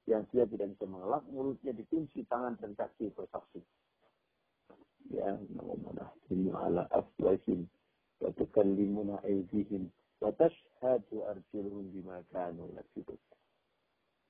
yang 0.06 0.22
dia 0.30 0.46
tidak 0.46 0.78
bisa 0.78 0.86
mengelak, 0.86 1.26
mulutnya 1.34 1.74
dikunci, 1.74 2.22
tangan 2.30 2.54
dan 2.62 2.78
kaki 2.78 3.10
bersaksi. 3.18 3.62
Ya, 5.10 5.34
namunah 5.54 6.14
dinu 6.30 6.54
ala 6.54 6.86
afwahin, 6.94 7.66
wa 8.22 8.30
batas 8.30 9.26
aizihim, 9.26 9.90
wa 10.22 10.30
tashhadu 10.38 11.26
arjilhum 11.26 11.90
bima 11.94 12.22
kanu 12.30 12.70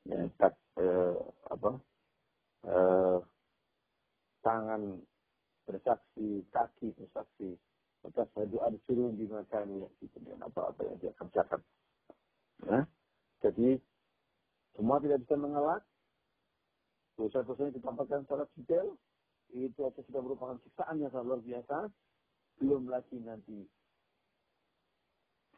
Ya, 0.06 0.22
tak, 0.38 0.54
eh, 0.78 1.18
apa, 1.50 1.82
Eh, 2.66 3.18
tangan 4.42 4.82
bersaksi, 5.70 6.42
kaki 6.50 6.98
bersaksi. 6.98 7.54
wa 8.02 8.10
tashhadu 8.14 8.62
arjuluhum 8.62 9.18
bima 9.18 9.42
kanu 9.50 9.86
yaksibun. 9.86 10.26
Dan 10.26 10.42
apa-apa 10.42 10.82
yang 10.86 10.98
dia 11.02 11.14
kerjakan. 11.18 11.62
Ya? 12.66 12.80
Jadi, 13.46 13.78
semua 14.78 14.98
tidak 15.02 15.22
bisa 15.26 15.36
mengelak. 15.38 15.82
Dosa-dosanya 17.18 17.78
ditampakkan 17.78 18.26
secara 18.26 18.46
detail. 18.58 18.98
Itu 19.54 19.86
aja 19.86 20.02
sudah 20.06 20.22
merupakan 20.26 20.58
siksaan 20.66 21.02
yang 21.02 21.14
luar 21.22 21.42
biasa. 21.42 21.90
Belum 22.62 22.90
lagi 22.90 23.18
nanti 23.22 23.66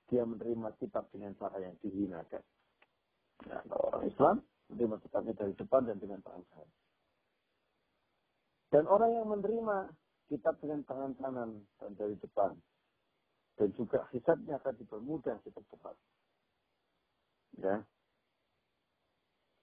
dia 0.08 0.24
menerima 0.24 0.72
kitab 0.80 1.08
dengan 1.12 1.36
cara 1.36 1.60
yang 1.60 1.76
dihinakan. 1.84 2.44
Nah, 3.48 3.60
kalau 3.68 3.84
orang 3.92 4.04
Islam 4.08 4.36
menerima 4.72 4.96
kitabnya 5.04 5.34
dari 5.36 5.54
depan 5.56 5.82
dan 5.88 5.98
dengan 6.00 6.20
tangan. 6.24 6.68
Dan 8.68 8.84
orang 8.88 9.12
yang 9.16 9.28
menerima 9.32 9.78
kitab 10.28 10.60
dengan 10.60 10.84
tangan 10.84 11.14
kanan 11.16 11.50
dan 11.80 11.92
dari 11.96 12.16
depan. 12.20 12.52
Dan 13.58 13.74
juga 13.74 14.06
hisabnya 14.12 14.60
akan 14.60 14.76
dipermudah 14.78 15.36
kita 15.42 15.62
cepat. 15.72 15.96
Ya. 17.58 17.82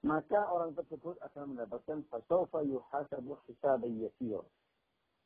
Maka 0.05 0.41
orang 0.51 0.77
tersebut 0.77 1.17
akan 1.21 1.55
mendapatkan 1.55 2.05
fasawfa 2.11 2.61
yuhasabu 2.67 3.39
hisaban 3.49 4.03
yasir. 4.03 4.43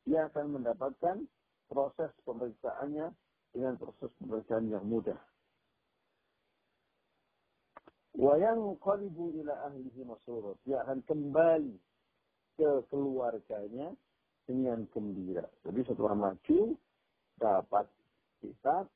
Dia 0.07 0.29
akan 0.31 0.59
mendapatkan 0.59 1.27
proses 1.67 2.11
pemeriksaannya 2.23 3.11
dengan 3.51 3.73
proses 3.75 4.11
pemeriksaan 4.21 4.69
yang 4.69 4.85
mudah. 4.85 5.17
Wayang 8.19 8.75
qalibu 8.83 9.31
ila 9.39 9.53
ahlihi 9.71 10.01
masurur. 10.03 10.55
Dia 10.67 10.83
akan 10.83 11.03
kembali 11.07 11.88
ke 12.59 12.83
keluarganya 12.91 13.95
dengan 14.43 14.83
gembira. 14.91 15.47
Jadi 15.63 15.79
setelah 15.87 16.11
maju, 16.11 16.59
dapat 17.39 17.87
kitab, 18.43 18.91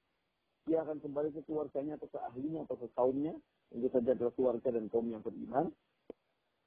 dia 0.67 0.84
akan 0.84 1.00
kembali 1.00 1.32
ke 1.32 1.41
keluarganya 1.48 1.96
atau 1.96 2.12
ke 2.12 2.20
ahlinya 2.20 2.67
atau 2.67 2.75
ke 2.75 2.88
kaumnya. 2.91 3.32
Yang 3.72 3.96
saja 3.96 4.12
adalah 4.12 4.34
keluarga 4.36 4.67
dan 4.75 4.86
kaum 4.91 5.08
yang 5.08 5.24
beriman. 5.24 5.72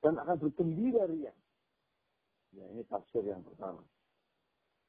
Dan 0.00 0.16
akan 0.16 0.36
bergembira 0.40 1.04
ria. 1.04 1.32
Ya, 2.56 2.64
ini 2.72 2.82
tafsir 2.88 3.20
yang 3.20 3.44
pertama. 3.44 3.84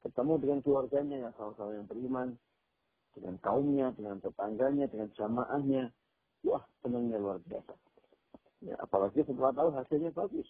Ketemu 0.07 0.33
dengan 0.39 0.59
keluarganya 0.63 1.17
yang 1.27 1.33
sama-sama 1.35 1.75
yang 1.75 1.87
beriman 1.89 2.39
dengan 3.11 3.35
kaumnya, 3.43 3.91
dengan 3.97 4.23
tetangganya, 4.23 4.85
dengan 4.87 5.09
jamaahnya. 5.17 5.83
Wah, 6.47 6.63
senangnya 6.79 7.17
luar 7.19 7.41
biasa. 7.43 7.73
Ya, 8.63 8.77
apalagi 8.79 9.25
setelah 9.25 9.51
tahu 9.51 9.69
hasilnya 9.73 10.13
bagus. 10.15 10.47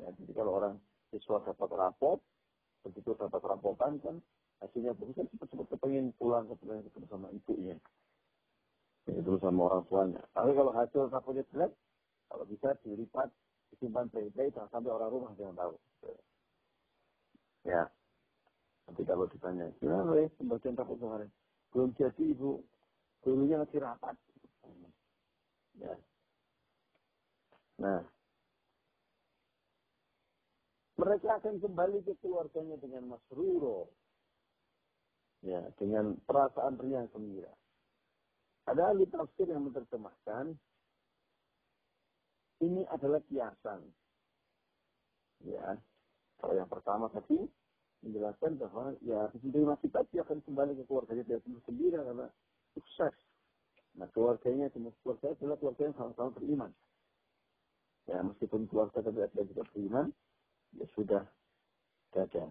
Ya, 0.00 0.08
jadi 0.16 0.32
kalau 0.32 0.56
orang 0.56 0.74
siswa 1.12 1.44
dapat 1.44 1.68
rapot, 1.76 2.18
begitu 2.88 3.12
dapat 3.12 3.42
rapotan 3.44 4.00
kan, 4.00 4.16
hasilnya 4.64 4.96
bagus 4.96 5.16
kan 5.20 5.26
cepat-cepat 5.28 5.66
kepengen 5.76 6.16
pulang 6.16 6.48
kepengen 6.48 6.88
ketemu 6.88 7.06
sama 7.12 7.28
ibunya. 7.30 7.76
Ya, 9.08 9.12
itu 9.20 9.36
sama 9.44 9.60
orang 9.68 9.84
tuanya. 9.92 10.22
Tapi 10.32 10.50
kalau 10.56 10.72
hasil 10.72 11.12
rapotnya 11.12 11.44
jelek, 11.52 11.72
kalau 12.32 12.44
bisa 12.48 12.72
dilipat, 12.80 13.28
disimpan 13.76 14.08
baik-baik, 14.08 14.56
jangan 14.56 14.70
sampai 14.72 14.90
orang 14.90 15.10
rumah 15.12 15.32
yang 15.36 15.52
tahu. 15.52 15.74
Ya. 17.68 17.84
Nanti 18.88 19.02
kalau 19.04 19.28
ditanya, 19.28 19.68
gimana 19.78 20.16
ya 20.16 20.32
pembagian 20.40 20.74
rapot 20.74 20.96
kemarin? 20.96 21.28
belum 21.70 21.94
jadi 21.94 22.22
ibu 22.34 22.66
gurunya 23.22 23.62
masih 23.62 23.78
rapat 23.78 24.16
ya 25.78 25.94
nah 27.78 28.02
mereka 31.00 31.40
akan 31.40 31.56
kembali 31.56 31.98
ke 32.04 32.12
keluarganya 32.20 32.76
dengan 32.76 33.16
masruro 33.16 33.88
ya 35.40 35.64
dengan 35.80 36.20
perasaan 36.28 36.76
riang 36.84 37.08
gembira 37.08 37.52
ada 38.68 38.92
ahli 38.92 39.08
tafsir 39.08 39.48
yang 39.48 39.64
menerjemahkan 39.64 40.52
ini 42.60 42.84
adalah 42.92 43.24
kiasan 43.24 43.80
ya 45.48 45.80
kalau 46.36 46.54
yang 46.56 46.68
pertama 46.68 47.08
tadi 47.08 47.48
menjelaskan 48.00 48.56
bahwa 48.56 48.96
ya 49.04 49.28
menerima 49.44 49.76
kita 49.84 50.00
dia 50.08 50.20
akan 50.24 50.40
kembali 50.40 50.72
ke 50.80 50.84
keluarganya 50.88 51.24
dia 51.28 51.38
gembira 51.44 52.00
karena 52.00 52.26
sukses. 52.72 53.14
Nah 54.00 54.08
keluarganya 54.16 54.72
cuma 54.72 54.88
keluarga 55.04 55.36
adalah 55.36 55.56
keluarga 55.60 55.82
yang 55.84 55.96
sama-sama 56.00 56.30
beriman. 56.32 56.72
Ya 58.08 58.24
meskipun 58.24 58.64
keluarga 58.72 59.04
ada 59.04 59.42
juga 59.44 59.62
beriman, 59.70 60.08
ya 60.76 60.86
sudah 60.94 61.24
ada. 62.14 62.44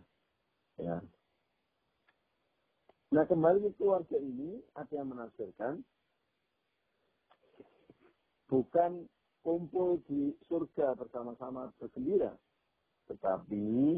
Ya. 0.79 0.95
Nah 3.09 3.23
kembali 3.25 3.67
ke 3.67 3.71
keluarga 3.75 4.17
ini 4.21 4.63
ada 4.77 4.93
yang 4.93 5.11
menafsirkan 5.11 5.83
bukan 8.47 9.05
kumpul 9.43 10.01
di 10.07 10.35
surga 10.47 10.95
bersama-sama 10.99 11.71
bergembira, 11.79 12.35
tetapi 13.07 13.97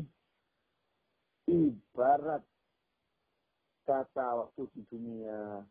ibarat 1.50 2.44
kata 3.84 4.28
waktu 4.38 4.62
di 4.78 4.82
dunia 4.88 5.66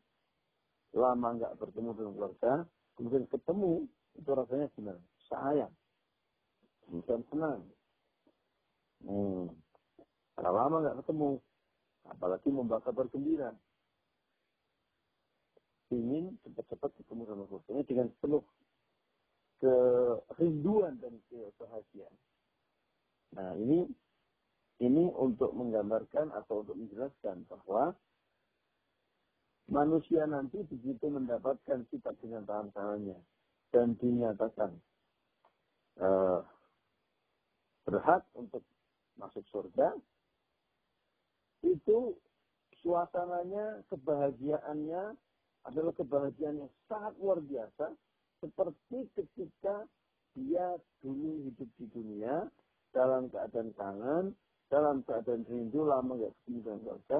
lama 0.93 1.29
nggak 1.39 1.57
bertemu 1.57 1.91
dengan 1.95 2.13
keluarga, 2.19 2.53
kemudian 2.99 3.27
ketemu, 3.31 3.87
itu 4.19 4.31
rasanya 4.35 4.67
gimana? 4.75 5.03
Sayang. 5.31 5.75
Bukan 6.91 7.21
senang. 7.31 7.63
Hmm. 9.05 9.49
Kalau 10.37 10.53
lama 10.57 10.77
nggak 10.81 10.99
ketemu, 11.05 11.29
apalagi 12.09 12.49
membawa 12.49 12.81
kabar 12.81 13.07
gembira. 13.13 13.51
Ingin 15.91 16.39
cepat-cepat 16.47 16.91
ketemu 17.03 17.23
sama 17.27 17.45
keluarganya 17.51 17.85
dengan 17.85 18.09
penuh 18.23 18.45
kerinduan 20.33 20.97
dan 21.03 21.13
kebahagiaan. 21.29 22.17
Nah 23.37 23.53
ini 23.61 23.85
ini 24.81 25.05
untuk 25.13 25.53
menggambarkan 25.53 26.33
atau 26.33 26.65
untuk 26.65 26.81
menjelaskan 26.81 27.45
bahwa 27.45 27.93
manusia 29.69 30.25
nanti 30.25 30.65
begitu 30.65 31.13
mendapatkan 31.13 31.85
kitab 31.93 32.17
dengan 32.25 32.49
tangan 32.49 32.69
tangannya 32.73 33.19
dan 33.71 33.95
dinyatakan 34.01 34.73
uh, 36.01 36.41
berhak 37.85 38.25
untuk 38.35 38.65
masuk 39.19 39.45
surga, 39.51 39.97
itu 41.65 42.17
suasananya, 42.81 43.85
kebahagiaannya 43.93 45.17
adalah 45.69 45.93
kebahagiaan 45.93 46.65
yang 46.65 46.73
sangat 46.89 47.13
luar 47.21 47.39
biasa, 47.45 47.93
seperti 48.41 49.05
ketika 49.13 49.85
dia 50.33 50.79
dulu 51.05 51.45
hidup 51.45 51.69
di 51.77 51.87
dunia 51.93 52.49
dalam 52.97 53.29
keadaan 53.29 53.71
tangan, 53.77 54.25
dalam 54.73 55.05
keadaan 55.05 55.45
rindu 55.45 55.85
lama 55.85 56.17
nggak 56.17 56.33
ketemu 56.41 56.59
dengan 56.65 56.81
keluarga, 56.81 57.19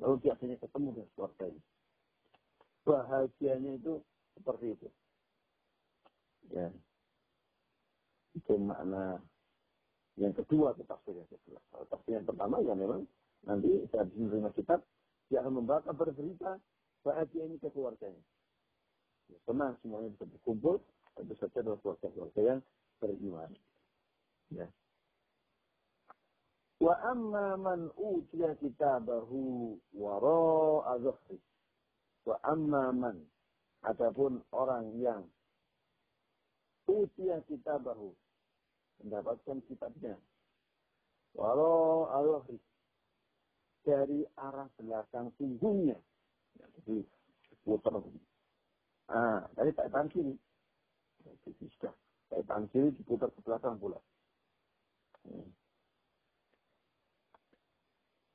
lalu 0.00 0.14
dia 0.24 0.32
akhirnya 0.32 0.58
ketemu 0.62 0.88
dengan 0.96 1.10
keluarganya. 1.12 1.62
Bahagianya 2.82 3.72
itu 3.78 3.92
seperti 4.34 4.66
itu. 4.74 4.88
Ya. 6.50 6.68
Itu 8.32 8.56
makna 8.56 9.20
yang 10.20 10.34
kedua 10.36 10.76
itu 10.76 10.84
tafsir 10.84 11.16
yang 11.16 11.30
kedua. 11.30 11.58
Kalau 11.72 11.86
yang 12.08 12.26
pertama 12.28 12.56
ya 12.60 12.74
memang 12.76 13.08
nanti 13.48 13.70
saat 13.88 14.12
menerima 14.12 14.50
kitab 14.52 14.84
dia 15.32 15.40
akan 15.40 15.64
membawa 15.64 15.80
kabar 15.80 16.12
berita 16.12 16.60
bahagia 17.00 17.48
ini 17.48 17.56
ke 17.56 17.72
keluarganya. 17.72 18.20
Ya, 19.32 19.38
senang 19.48 19.80
semuanya 19.80 20.12
bisa 20.12 20.28
berkumpul, 20.28 20.76
tentu 21.16 21.34
saja 21.40 21.64
adalah 21.64 21.80
keluarga-keluarga 21.80 22.40
yang 22.44 22.60
beriman. 23.00 23.50
Ya. 24.52 24.68
Wa 26.82 26.94
amma 27.08 27.56
man 27.56 27.88
utiya 27.96 28.58
kitabahu 28.60 29.78
wara'a 29.96 30.98
zuhri. 31.00 31.38
Wa 32.28 32.36
amma 32.44 32.92
man. 32.92 33.16
Adapun 33.82 34.44
orang 34.54 34.94
yang 35.00 35.22
utiya 36.86 37.42
kitabahu. 37.48 38.14
Mendapatkan 39.00 39.58
kitabnya. 39.64 40.20
Wara'a 41.32 42.18
zuhri. 42.20 42.58
Dari 43.82 44.20
arah 44.36 44.68
belakang 44.76 45.32
punggungnya. 45.40 45.96
Ya, 46.60 46.66
jadi 46.76 47.02
putar. 47.64 47.96
Ah, 49.08 49.48
dari 49.56 49.72
tangan 49.72 50.12
kiri. 50.12 50.36
Jadi 51.24 51.66
sudah. 51.80 51.94
Tangan 52.28 52.68
kiri 52.68 52.92
diputar 52.92 53.32
ke 53.32 53.40
belakang 53.40 53.80
pula. 53.80 53.98
Hmm. 55.22 55.48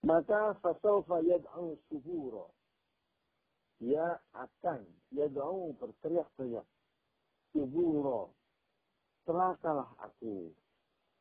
maka 0.08 0.56
fasawfa 0.64 1.20
yad'u 1.20 1.76
subura 1.92 2.48
dia 3.78 4.18
akan, 4.34 4.82
doa 5.14 5.70
berteriak-teriak. 5.78 6.66
Suburo, 7.54 8.34
celakalah 9.28 9.92
aku, 10.00 10.56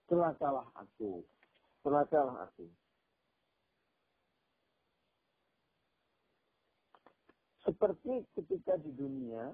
celakalah 0.06 0.70
aku, 0.78 1.26
celakalah 1.82 2.46
aku. 2.46 2.70
Seperti 7.66 8.22
ketika 8.38 8.78
di 8.78 8.94
dunia 8.94 9.50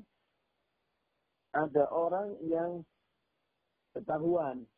ada 1.57 1.89
orang 1.89 2.37
yang 2.45 2.85
ketahuan 3.97 4.69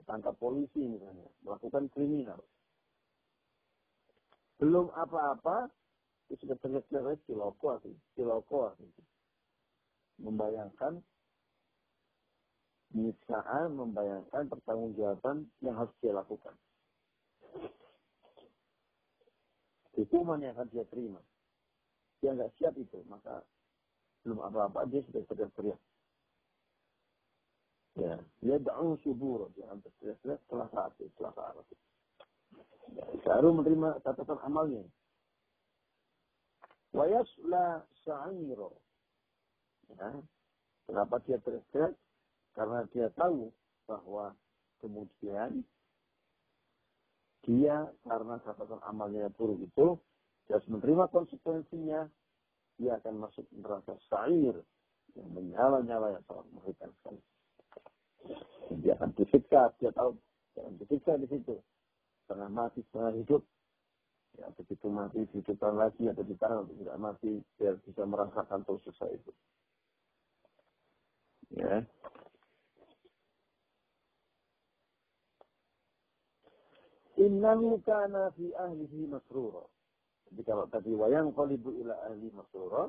ketangkap 0.00 0.32
polisi 0.40 0.88
misalnya, 0.88 1.28
melakukan 1.44 1.90
kriminal. 1.92 2.40
Belum 4.56 4.88
apa-apa, 4.94 5.68
itu 6.30 6.46
sudah 6.46 6.56
teriak-teriak 6.62 7.18
ciloko, 7.26 7.82
ciloko. 8.16 8.72
Membayangkan 10.22 11.02
nyiksaan, 12.96 13.76
membayangkan 13.76 14.48
pertanggungjawaban 14.48 15.44
yang 15.60 15.76
harus 15.76 15.92
dia 16.00 16.16
lakukan. 16.16 16.56
Hukuman 19.98 20.40
yang 20.40 20.54
akan 20.54 20.68
dia 20.70 20.86
terima. 20.88 21.20
Dia 22.22 22.34
nggak 22.34 22.54
siap 22.56 22.74
itu, 22.78 23.02
maka 23.10 23.42
belum 24.22 24.40
apa-apa 24.40 24.86
dia 24.88 25.02
sudah 25.06 25.22
teriak-teriak. 25.26 25.80
Ya, 27.98 28.14
dia 28.38 28.56
da'un 28.62 28.94
subur, 29.02 29.50
dia 29.58 29.66
teriak-teriak 29.98 30.38
setelah 30.46 30.68
saat 30.70 30.92
itu, 31.02 31.10
setelah 31.18 31.34
saat 31.34 31.54
itu. 31.66 31.84
Ya, 33.26 33.36
menerima 33.42 34.00
catatan 34.06 34.38
amalnya. 34.46 34.86
Wayasla 36.94 37.84
sa'iro. 38.06 38.80
Ya, 39.92 40.08
kenapa 40.86 41.20
dia 41.26 41.42
teriak-teriak? 41.42 41.92
Karena 42.58 42.82
dia 42.90 43.06
tahu 43.14 43.54
bahwa 43.86 44.34
kemudian 44.82 45.62
dia 47.46 47.86
karena 48.02 48.34
catatan 48.42 48.82
amalnya 48.82 49.30
buruk 49.38 49.62
itu 49.62 49.94
dia 50.50 50.58
harus 50.58 50.66
menerima 50.66 51.06
konsekuensinya 51.14 52.10
dia 52.82 52.98
akan 52.98 53.14
masuk 53.22 53.46
neraka 53.54 53.94
sa'ir 54.10 54.58
yang 55.14 55.30
menyala-nyala 55.34 56.18
yang 56.18 56.24
sangat 56.26 56.46
mengerikan 56.50 56.90
sekali. 56.98 57.22
Dia 58.82 58.94
akan 58.98 59.10
disiksa, 59.14 59.70
dia 59.78 59.90
tahu 59.94 60.18
dia 60.54 60.66
akan 60.66 60.74
disiksa 60.82 61.12
di 61.18 61.26
situ. 61.30 61.58
Setengah 62.26 62.50
mati, 62.50 62.82
setengah 62.90 63.12
hidup. 63.18 63.42
Ya, 64.38 64.46
begitu 64.54 64.86
mati, 64.86 65.26
dihidupkan 65.34 65.74
lagi 65.74 66.06
atau 66.06 66.22
ditahan 66.22 66.62
untuk 66.62 66.78
tidak 66.78 66.98
mati, 67.02 67.42
biar 67.58 67.74
bisa 67.82 68.02
merasakan 68.06 68.62
dosa 68.62 69.06
itu. 69.10 69.32
Ya, 71.58 71.82
Innahu 77.18 77.82
kana 77.82 78.30
fi 78.38 78.54
ahlihi 78.54 79.10
masrura. 79.10 79.66
Jadi 80.30 80.42
kalau 80.46 80.70
tadi 80.70 80.94
wayang 80.94 81.34
qalibu 81.34 81.74
ila 81.82 81.94
ahli 82.06 82.30
masrura, 82.30 82.86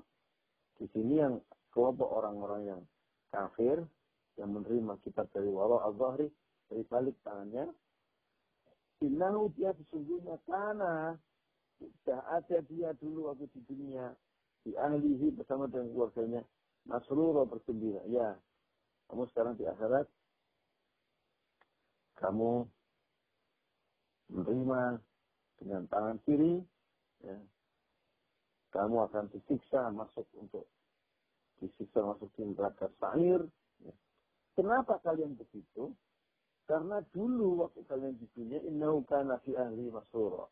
di 0.77 0.85
sini 0.93 1.17
yang 1.17 1.41
kelompok 1.73 2.05
orang-orang 2.05 2.61
yang 2.69 2.81
kafir, 3.33 3.81
yang 4.37 4.53
menerima 4.53 5.01
kitab 5.01 5.25
dari 5.33 5.49
wara 5.49 5.81
al-zahri, 5.87 6.29
dari 6.69 6.83
balik 6.85 7.17
tangannya, 7.25 7.73
innahu 9.01 9.49
dia 9.57 9.73
sesungguhnya 9.81 10.37
kana, 10.45 11.17
sudah 11.79 12.19
ada 12.29 12.57
dia 12.69 12.93
dulu 13.01 13.33
waktu 13.33 13.49
di 13.55 13.61
dunia, 13.65 14.13
di 14.61 14.75
ahlihi 14.75 15.33
bersama 15.33 15.65
dengan 15.71 15.89
keluarganya, 15.95 16.41
masrura 16.85 17.47
bergembira. 17.49 18.03
Ya, 18.11 18.35
kamu 19.09 19.25
sekarang 19.31 19.57
di 19.57 19.65
akhirat, 19.65 20.05
kamu 22.19 22.67
menerima 24.29 25.01
dengan 25.59 25.81
tangan 25.91 26.17
kiri, 26.23 26.61
ya, 27.25 27.37
kamu 28.69 29.09
akan 29.09 29.25
disiksa 29.33 29.89
masuk 29.89 30.25
untuk 30.37 30.65
disiksa 31.59 32.05
masuk 32.05 32.29
di 32.37 32.47
neraka 32.47 32.87
sa'ir. 33.01 33.41
Ya. 33.83 33.93
Kenapa 34.55 35.01
kalian 35.03 35.35
begitu? 35.35 35.91
Karena 36.69 37.01
dulu 37.09 37.65
waktu 37.65 37.81
kalian 37.89 38.15
di 38.21 38.29
dunia, 38.37 38.61
innahu 38.61 39.01
kana 39.09 39.41
fi 39.41 39.57
ahli 39.57 39.89
masura. 39.89 40.45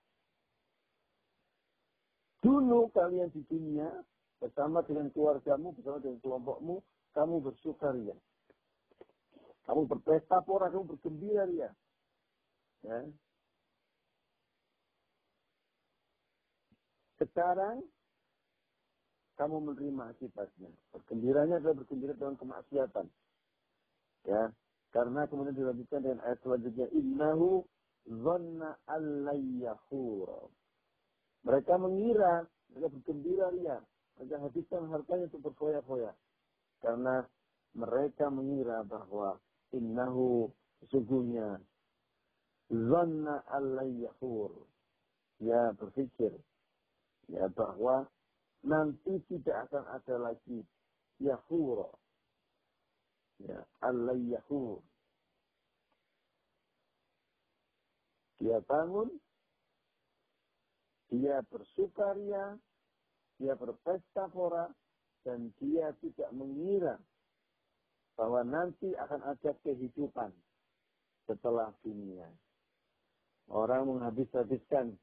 Dulu 2.42 2.90
kalian 2.90 3.30
di 3.30 3.46
dunia, 3.46 3.90
bersama 4.38 4.86
dengan 4.86 5.10
keluargamu, 5.14 5.74
bersama 5.78 5.98
dengan 6.02 6.20
kelompokmu, 6.22 6.76
kamu 7.14 7.36
bersukaria. 7.42 8.18
Kamu 9.66 9.90
berpesta 9.90 10.42
pora, 10.46 10.70
kamu 10.70 10.96
bergembira 10.96 11.44
ya. 11.54 11.70
ya. 12.86 12.98
Sekarang 17.18 17.82
kamu 19.38 19.58
menerima 19.70 20.04
akibatnya. 20.18 20.70
Bergembiranya 20.94 21.62
adalah 21.62 21.78
bergembira 21.78 22.14
dengan 22.18 22.38
kemaksiatan. 22.42 23.06
Ya, 24.26 24.50
karena 24.92 25.30
kemudian 25.30 25.56
dilanjutkan 25.56 26.02
dengan 26.04 26.20
ayat 26.26 26.40
selanjutnya, 26.42 26.88
Innahu 26.92 27.62
zanna 28.10 28.76
allayyahur. 28.90 30.50
Mereka 31.46 31.74
mengira, 31.78 32.50
mereka 32.74 32.88
bergembira 32.92 33.46
ria. 33.54 33.78
Mereka 34.18 34.36
habiskan 34.42 34.90
hartanya 34.90 35.30
untuk 35.30 35.54
berfoya-foya. 35.54 36.12
Karena 36.82 37.22
mereka 37.78 38.34
mengira 38.34 38.82
bahwa 38.82 39.38
innahu 39.70 40.50
sesungguhnya 40.82 41.62
zanna 42.74 43.46
allayyahur. 43.54 44.66
Ya 45.38 45.70
berpikir 45.78 46.34
ya 47.28 47.48
bahwa 47.52 48.08
nanti 48.64 49.20
tidak 49.28 49.70
akan 49.70 49.84
ada 49.94 50.16
lagi 50.20 50.60
yahura 51.20 51.92
ya 53.44 53.60
Allah 53.84 54.18
yahur 54.18 54.82
dia 58.40 58.60
bangun 58.66 59.10
dia 61.12 61.40
bersukaria 61.48 62.60
dia 63.38 63.54
berpesta 63.54 64.26
pora 64.34 64.68
dan 65.22 65.54
dia 65.62 65.94
tidak 66.02 66.30
mengira 66.34 66.98
bahwa 68.18 68.42
nanti 68.42 68.98
akan 68.98 69.22
ada 69.30 69.52
kehidupan 69.62 70.34
setelah 71.30 71.70
dunia. 71.86 72.26
Orang 73.48 73.94
menghabis-habiskan 73.94 74.98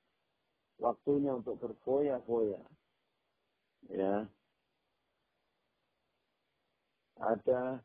waktunya 0.79 1.35
untuk 1.35 1.59
berfoya-foya. 1.61 2.63
Ya. 3.93 4.27
Ada 7.21 7.79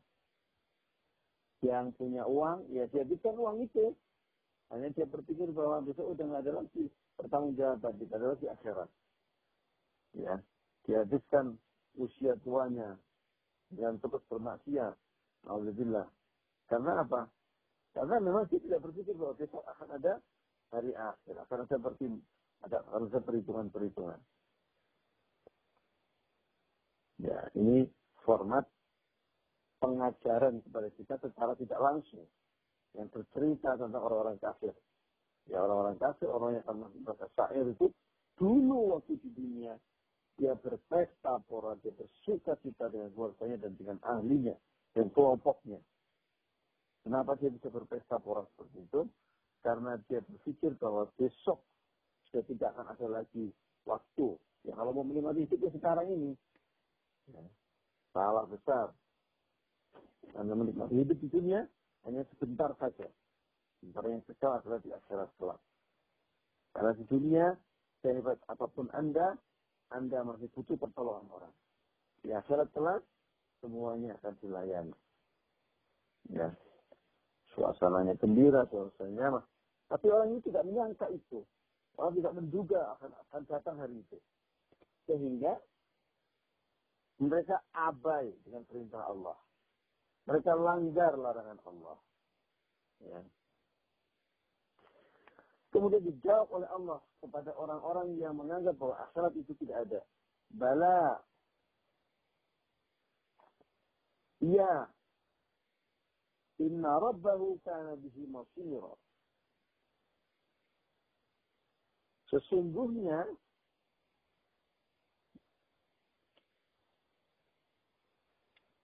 yang 1.60 1.92
punya 1.94 2.26
uang, 2.26 2.66
ya 2.72 2.88
dia 2.90 3.04
bisa 3.06 3.30
uang 3.30 3.62
itu. 3.62 3.94
Hanya 4.70 4.90
dia 4.94 5.06
berpikir 5.06 5.50
bahwa 5.50 5.82
besok 5.82 6.14
udah 6.14 6.24
nggak 6.30 6.42
ada 6.46 6.52
lagi 6.62 6.84
pertanggung 7.18 7.54
jawaban, 7.58 7.94
tidak 7.98 8.16
ada 8.16 8.26
lagi 8.34 8.46
akhirat. 8.48 8.90
Ya, 10.14 10.34
dihabiskan 10.86 11.58
usia 11.98 12.38
tuanya 12.42 12.98
dengan 13.70 13.98
terus 13.98 14.22
bermaksiat. 14.30 14.94
Alhamdulillah. 15.46 16.06
Karena 16.70 17.02
apa? 17.02 17.26
Karena 17.90 18.16
memang 18.22 18.46
dia 18.46 18.62
tidak 18.62 18.80
berpikir 18.86 19.14
bahwa 19.18 19.34
besok 19.34 19.62
akan 19.66 19.88
ada 19.98 20.22
hari 20.70 20.94
akhir, 20.94 21.34
akan 21.34 21.58
ada 21.66 21.76
bertim 21.82 22.22
ada 22.64 22.84
harus 22.92 23.08
perhitungan-perhitungan. 23.12 24.20
Ya, 27.20 27.40
ini 27.56 27.84
format 28.24 28.64
pengajaran 29.80 30.64
kepada 30.64 30.88
kita 30.96 31.14
secara 31.20 31.52
tidak 31.56 31.80
langsung. 31.80 32.24
Yang 32.96 33.08
bercerita 33.22 33.76
tentang 33.76 34.02
orang-orang 34.02 34.40
kafir. 34.40 34.74
Ya, 35.48 35.62
orang-orang 35.62 35.96
kafir, 36.00 36.28
orang 36.28 36.60
yang 36.60 36.64
merasa 37.04 37.26
syair 37.36 37.64
itu 37.68 37.88
dulu 38.36 38.96
waktu 38.96 39.20
di 39.20 39.30
dunia 39.36 39.76
dia 40.40 40.56
berpesta 40.56 41.36
pora, 41.44 41.76
dia 41.84 41.92
bersuka 41.92 42.56
cita 42.64 42.88
dengan 42.88 43.12
keluarganya 43.12 43.60
dan 43.60 43.76
dengan 43.76 44.00
ahlinya 44.00 44.56
dan 44.96 45.12
kelompoknya. 45.12 45.76
Kenapa 47.04 47.36
dia 47.36 47.52
bisa 47.52 47.68
berpesta 47.68 48.16
pora 48.16 48.48
seperti 48.48 48.88
itu? 48.88 49.00
Karena 49.60 50.00
dia 50.08 50.24
berpikir 50.24 50.80
bahwa 50.80 51.12
besok 51.20 51.60
sudah 52.30 52.44
tidak 52.46 52.70
akan 52.78 52.86
ada 52.94 53.06
lagi 53.10 53.50
waktu. 53.82 54.38
Ya 54.62 54.72
kalau 54.78 54.94
mau 54.94 55.02
menikmati 55.02 55.50
hidup 55.50 55.66
ya 55.66 55.70
sekarang 55.74 56.06
ini. 56.06 56.30
Ya, 57.34 57.42
salah 58.14 58.46
besar. 58.46 58.94
Karena 60.30 60.54
menikmati 60.54 60.94
hidup 60.94 61.18
di 61.18 61.28
dunia 61.28 61.66
hanya 62.06 62.22
sebentar 62.30 62.70
saja. 62.78 63.10
Sebentar 63.82 64.04
yang 64.06 64.22
kekal 64.30 64.62
adalah 64.62 64.78
di 64.78 64.94
akhirat 64.94 65.28
kelak. 65.40 65.60
Karena 66.70 66.92
di 66.94 67.04
dunia, 67.10 67.46
sehebat 67.98 68.38
apa 68.46 68.70
pun 68.70 68.86
Anda, 68.94 69.34
Anda 69.90 70.22
masih 70.22 70.46
butuh 70.54 70.78
pertolongan 70.78 71.26
orang. 71.34 71.54
Di 72.22 72.30
akhirat 72.30 72.70
telat, 72.70 73.02
semuanya 73.58 74.14
akan 74.22 74.34
dilayani. 74.38 74.94
Ya. 76.30 76.54
Suasananya 77.56 78.14
gembira, 78.20 78.62
suasananya 78.70 79.40
mah. 79.40 79.44
Tapi 79.90 80.06
orang 80.06 80.38
ini 80.38 80.40
tidak 80.46 80.62
menyangka 80.62 81.10
itu. 81.10 81.42
Orang 82.00 82.16
tidak 82.16 82.32
menduga 82.32 82.80
akan, 82.96 83.12
akan 83.28 83.42
datang 83.44 83.76
hari 83.76 84.00
itu. 84.00 84.16
Sehingga 85.04 85.52
mereka 87.20 87.60
abai 87.76 88.32
dengan 88.40 88.64
perintah 88.64 89.04
Allah. 89.04 89.36
Mereka 90.24 90.56
langgar 90.56 91.12
larangan 91.20 91.60
Allah. 91.68 91.98
Ya. 93.04 93.20
Kemudian 95.70 96.02
dijawab 96.08 96.48
oleh 96.56 96.68
Allah 96.72 96.98
kepada 97.20 97.52
orang-orang 97.52 98.16
yang 98.16 98.32
menganggap 98.32 98.80
bahwa 98.80 98.96
akhirat 99.04 99.32
itu 99.36 99.52
tidak 99.60 99.84
ada. 99.84 100.00
Bala. 100.56 101.20
Iya. 104.40 104.88
Inna 106.64 106.96
rabbahu 106.96 107.60
kana 107.60 108.00
bihi 108.00 108.24
masira. 108.24 108.96
Sesungguhnya 112.30 113.26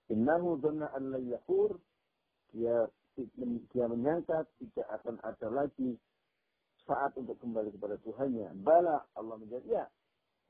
Innahu 0.07 0.59
dhanna 0.63 0.87
an 0.95 1.11
la 1.11 1.19
yahur 1.19 1.79
dia 2.55 2.87
dia 3.17 3.87
menyangka 3.91 4.47
tidak 4.61 4.87
akan 5.03 5.19
ada 5.25 5.49
lagi 5.51 5.99
saat 6.87 7.17
untuk 7.19 7.35
kembali 7.43 7.75
kepada 7.75 7.99
Tuhannya. 8.07 8.55
Bala 8.63 9.03
Allah 9.19 9.37
menjawab, 9.43 9.67
ya. 9.67 9.85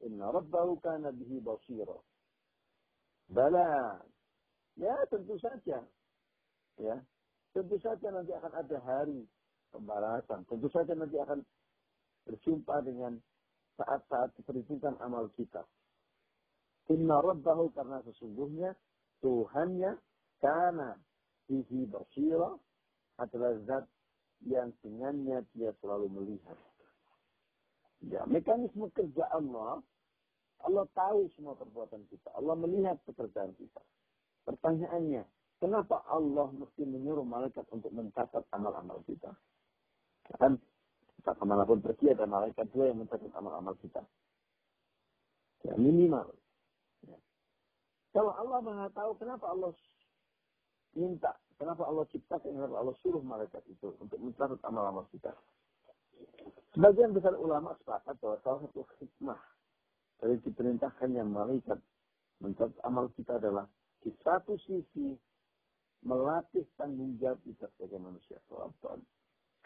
Inna 0.04 0.28
rabbahu 0.28 0.76
kana 0.84 1.08
bihi 1.14 1.40
basira. 1.40 1.96
Bala. 3.32 3.96
Ya, 4.76 4.92
tentu 5.08 5.40
saja. 5.40 5.80
Ya. 6.76 6.96
Tentu 7.56 7.80
saja 7.80 8.12
nanti 8.12 8.36
akan 8.36 8.52
ada 8.52 8.76
hari 8.84 9.24
pembalasan. 9.72 10.44
Tentu 10.44 10.68
saja 10.68 10.92
nanti 10.92 11.16
akan 11.16 11.40
berjumpa 12.26 12.82
dengan 12.82 13.16
saat-saat 13.78 14.34
perhitungan 14.42 14.98
amal 15.00 15.30
kita. 15.38 15.62
Inna 16.90 17.18
rabbahu 17.18 17.74
karena 17.74 18.02
sesungguhnya 18.06 18.74
Tuhannya 19.22 19.98
karena 20.38 20.94
bihi 21.48 21.88
basira 21.88 22.54
adalah 23.16 23.56
zat 23.64 23.86
yang 24.44 24.70
dengannya 24.84 25.42
dia 25.56 25.72
selalu 25.80 26.12
melihat. 26.12 26.58
Ya, 28.04 28.22
mekanisme 28.28 28.92
kerja 28.92 29.24
Allah, 29.32 29.80
Allah 30.62 30.84
tahu 30.92 31.32
semua 31.32 31.56
perbuatan 31.56 32.04
kita. 32.12 32.28
Allah 32.36 32.54
melihat 32.60 33.00
pekerjaan 33.08 33.56
kita. 33.56 33.80
Pertanyaannya, 34.44 35.24
kenapa 35.58 36.04
Allah 36.06 36.52
mesti 36.52 36.84
menyuruh 36.84 37.24
malaikat 37.24 37.64
untuk 37.72 37.90
mencatat 37.96 38.44
amal-amal 38.52 39.00
kita? 39.08 39.32
Kan 40.36 40.60
kita 41.26 41.42
ke 41.42 41.42
mana 41.42 41.66
pun 41.66 41.82
pergi 41.82 42.14
ada 42.14 42.22
malaikat 42.22 42.70
dua 42.70 42.94
yang 42.94 43.02
mencatat 43.02 43.34
amal-amal 43.34 43.74
kita. 43.82 43.98
Ya, 45.66 45.74
minimal. 45.74 46.30
Ya. 47.02 47.18
Kalau 48.14 48.30
Allah 48.30 48.62
maha 48.62 48.86
tahu, 48.94 49.18
kenapa 49.18 49.50
Allah 49.50 49.74
minta 50.94 51.34
Kenapa 51.56 51.88
Allah 51.88 52.04
ciptakan, 52.12 52.52
kenapa 52.52 52.76
Allah 52.76 52.94
suruh 53.00 53.24
malaikat 53.24 53.64
itu 53.72 53.96
untuk 53.96 54.20
mencatat 54.20 54.60
amal-amal 54.68 55.08
kita. 55.08 55.32
Sebagian 56.76 57.16
besar 57.16 57.32
ulama 57.32 57.72
sepakat 57.80 58.12
bahwa 58.20 58.36
salah 58.44 58.60
satu 58.68 58.84
hikmah 59.00 59.40
dari 60.20 60.36
diperintahkannya 60.44 61.24
malaikat 61.24 61.80
mencatat 62.44 62.76
amal 62.84 63.08
kita 63.16 63.40
adalah 63.40 63.64
di 64.04 64.12
satu 64.20 64.60
sisi 64.68 65.16
melatih 66.04 66.68
tanggung 66.76 67.16
jawab 67.16 67.40
kita 67.40 67.72
sebagai 67.74 68.04
manusia. 68.04 68.36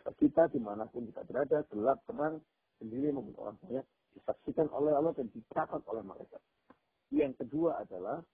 Kita 0.00 0.48
di 0.48 0.60
mana 0.60 0.88
pun 0.88 1.08
kita 1.08 1.24
berada, 1.28 1.64
gelap, 1.68 2.00
terang, 2.08 2.40
sendiri 2.80 3.12
maupun 3.12 3.36
orang 3.36 3.56
banyak, 3.60 3.86
disaksikan 4.16 4.68
oleh 4.72 4.96
Allah 4.96 5.12
dan 5.14 5.28
dicatat 5.30 5.82
oleh 5.86 6.02
malaikat. 6.02 6.42
Yang 7.12 7.44
kedua 7.44 7.82
adalah 7.84 8.24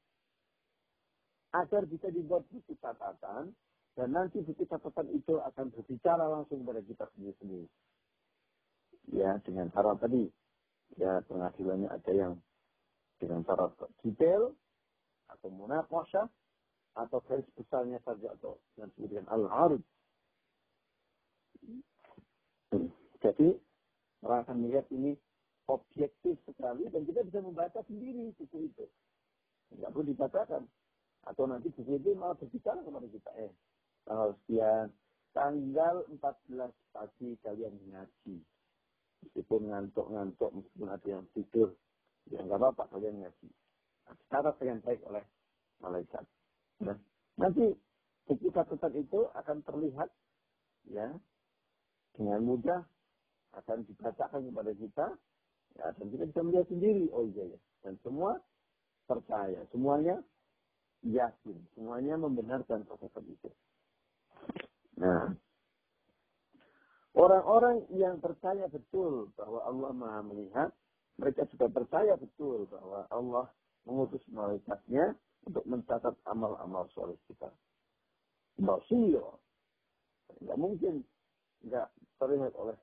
agar 1.56 1.82
bisa 1.88 2.12
dibuat 2.12 2.44
buku 2.52 2.76
catatan 2.78 3.56
dan 3.96 4.08
nanti 4.12 4.44
buku 4.44 4.68
catatan 4.68 5.08
itu 5.16 5.40
akan 5.40 5.72
berbicara 5.72 6.24
langsung 6.28 6.62
kepada 6.62 6.80
kita 6.84 7.04
sendiri-sendiri. 7.16 7.68
Ya, 9.16 9.38
dengan 9.40 9.72
cara 9.72 9.96
tadi, 9.96 10.28
ya 11.00 11.22
penghasilannya 11.24 11.88
ada 11.88 12.12
yang 12.12 12.32
dengan 13.16 13.40
cara 13.48 13.72
detail 14.04 14.52
atau 15.32 15.48
munakosha 15.48 16.28
atau 16.96 17.18
garis 17.24 17.48
besarnya 17.56 18.00
saja 18.04 18.32
atau 18.36 18.60
yang 18.76 18.88
disebut 18.96 19.24
al-arud. 19.28 19.80
Jadi, 23.20 23.48
orang 24.22 24.40
akan 24.44 24.56
melihat 24.62 24.86
ini 24.92 25.16
objektif 25.66 26.38
sekali 26.46 26.86
dan 26.90 27.02
kita 27.02 27.26
bisa 27.26 27.42
membaca 27.42 27.80
sendiri 27.86 28.30
buku 28.38 28.70
itu. 28.70 28.86
Tidak 29.74 29.90
perlu 29.90 30.06
dibacakan. 30.06 30.62
Atau 31.26 31.50
nanti 31.50 31.74
buku 31.74 31.98
malah 32.14 32.38
berbicara 32.38 32.78
kepada 32.86 33.06
kita. 33.10 33.30
Eh, 33.42 33.52
tanggal 34.06 34.30
sekian, 34.42 34.86
tanggal 35.34 35.94
14 36.14 36.70
pagi 36.94 37.34
kalian 37.42 37.74
ngaji. 37.90 38.36
Meskipun 39.26 39.60
ngantuk-ngantuk, 39.74 40.50
meskipun 40.54 40.88
ada 40.88 41.08
yang 41.08 41.26
tidur, 41.34 41.74
ya 42.30 42.38
nggak 42.46 42.62
apa-apa 42.62 42.94
kalian 42.94 43.26
ngaji. 43.26 43.48
Nah, 44.06 44.14
secara 44.22 44.54
dengan 44.62 44.78
baik 44.86 45.02
oleh 45.02 45.24
malaikat. 45.82 46.24
Nah, 46.86 46.94
nanti 47.34 47.74
buku 48.30 48.46
catatan 48.54 48.94
itu 48.94 49.26
akan 49.34 49.66
terlihat 49.66 50.08
ya 50.86 51.10
dengan 52.16 52.40
mudah 52.42 52.80
akan 53.56 53.84
dibacakan 53.88 54.40
kepada 54.52 54.72
kita 54.76 55.06
ya, 55.76 55.86
dan 55.96 56.06
kita 56.12 56.24
bisa 56.28 56.40
melihat 56.44 56.66
sendiri 56.68 57.04
oh 57.12 57.24
iya 57.28 57.56
ya 57.56 57.58
dan 57.84 57.94
semua 58.02 58.40
percaya 59.06 59.62
semuanya 59.70 60.20
yakin. 61.06 61.56
Semuanya 61.78 62.18
membenarkan 62.18 62.82
proses 62.86 63.12
itu. 63.22 63.50
Nah, 64.98 65.36
orang-orang 67.14 67.86
yang 67.94 68.18
percaya 68.18 68.66
betul 68.66 69.30
bahwa 69.36 69.60
Allah 69.62 69.90
maha 69.92 70.20
melihat, 70.26 70.70
mereka 71.20 71.44
juga 71.52 71.68
percaya 71.68 72.16
betul 72.16 72.66
bahwa 72.68 73.04
Allah 73.12 73.46
mengutus 73.84 74.24
malaikatnya 74.32 75.14
untuk 75.46 75.64
mencatat 75.68 76.16
amal-amal 76.26 76.88
soleh 76.96 77.16
kita. 77.30 77.52
Basir. 78.56 79.22
Tidak 80.36 80.58
mungkin 80.58 81.06
nggak 81.66 81.86
terlihat 82.22 82.52
oleh 82.54 82.76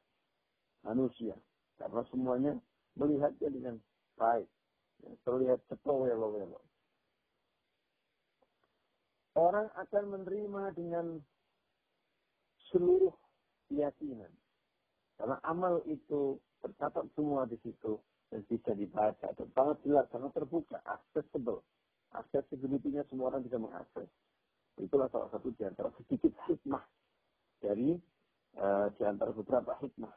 manusia. 0.84 1.36
Karena 1.80 2.04
semuanya 2.12 2.54
melihatnya 3.00 3.50
dengan 3.50 3.76
baik. 4.20 4.48
Terlihat 5.24 5.60
ceto 5.68 6.08
welo-welo 6.08 6.62
orang 9.34 9.68
akan 9.78 10.04
menerima 10.18 10.64
dengan 10.78 11.06
seluruh 12.70 13.14
keyakinan. 13.70 14.30
Karena 15.18 15.38
amal 15.46 15.82
itu 15.86 16.38
tercatat 16.62 17.06
semua 17.14 17.46
di 17.46 17.58
situ 17.62 18.02
dan 18.30 18.42
bisa 18.50 18.74
dibaca. 18.74 19.28
Dan 19.38 19.48
sangat 19.54 19.78
jelas, 19.86 20.06
sangat 20.10 20.32
terbuka, 20.34 20.78
accessible. 20.86 21.62
Accessibility-nya 22.14 23.06
semua 23.10 23.34
orang 23.34 23.46
bisa 23.46 23.58
mengakses. 23.58 24.10
Itulah 24.78 25.10
salah 25.14 25.30
satu 25.34 25.54
di 25.54 25.66
antara 25.66 25.90
sedikit 26.02 26.34
hikmah 26.50 26.82
dari 27.62 27.98
uh, 28.58 28.88
di 28.94 29.04
antara 29.06 29.32
beberapa 29.32 29.78
hikmah 29.82 30.14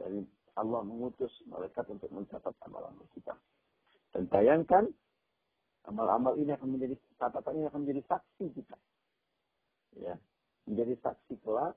dari 0.00 0.24
Allah 0.56 0.80
mengutus 0.84 1.32
malaikat 1.48 1.88
untuk 1.88 2.12
mencatat 2.12 2.52
amal-amal 2.64 3.08
kita. 3.16 3.36
Dan 4.12 4.28
bayangkan 4.28 4.88
Amal-amal 5.90 6.38
ini 6.38 6.54
akan 6.54 6.78
menjadi 6.78 6.94
catatan 7.18 7.58
ini 7.58 7.66
akan 7.66 7.80
menjadi 7.82 8.02
saksi 8.06 8.46
kita. 8.54 8.76
Ya, 9.98 10.14
menjadi 10.70 10.94
saksi 11.02 11.34
kelak. 11.42 11.74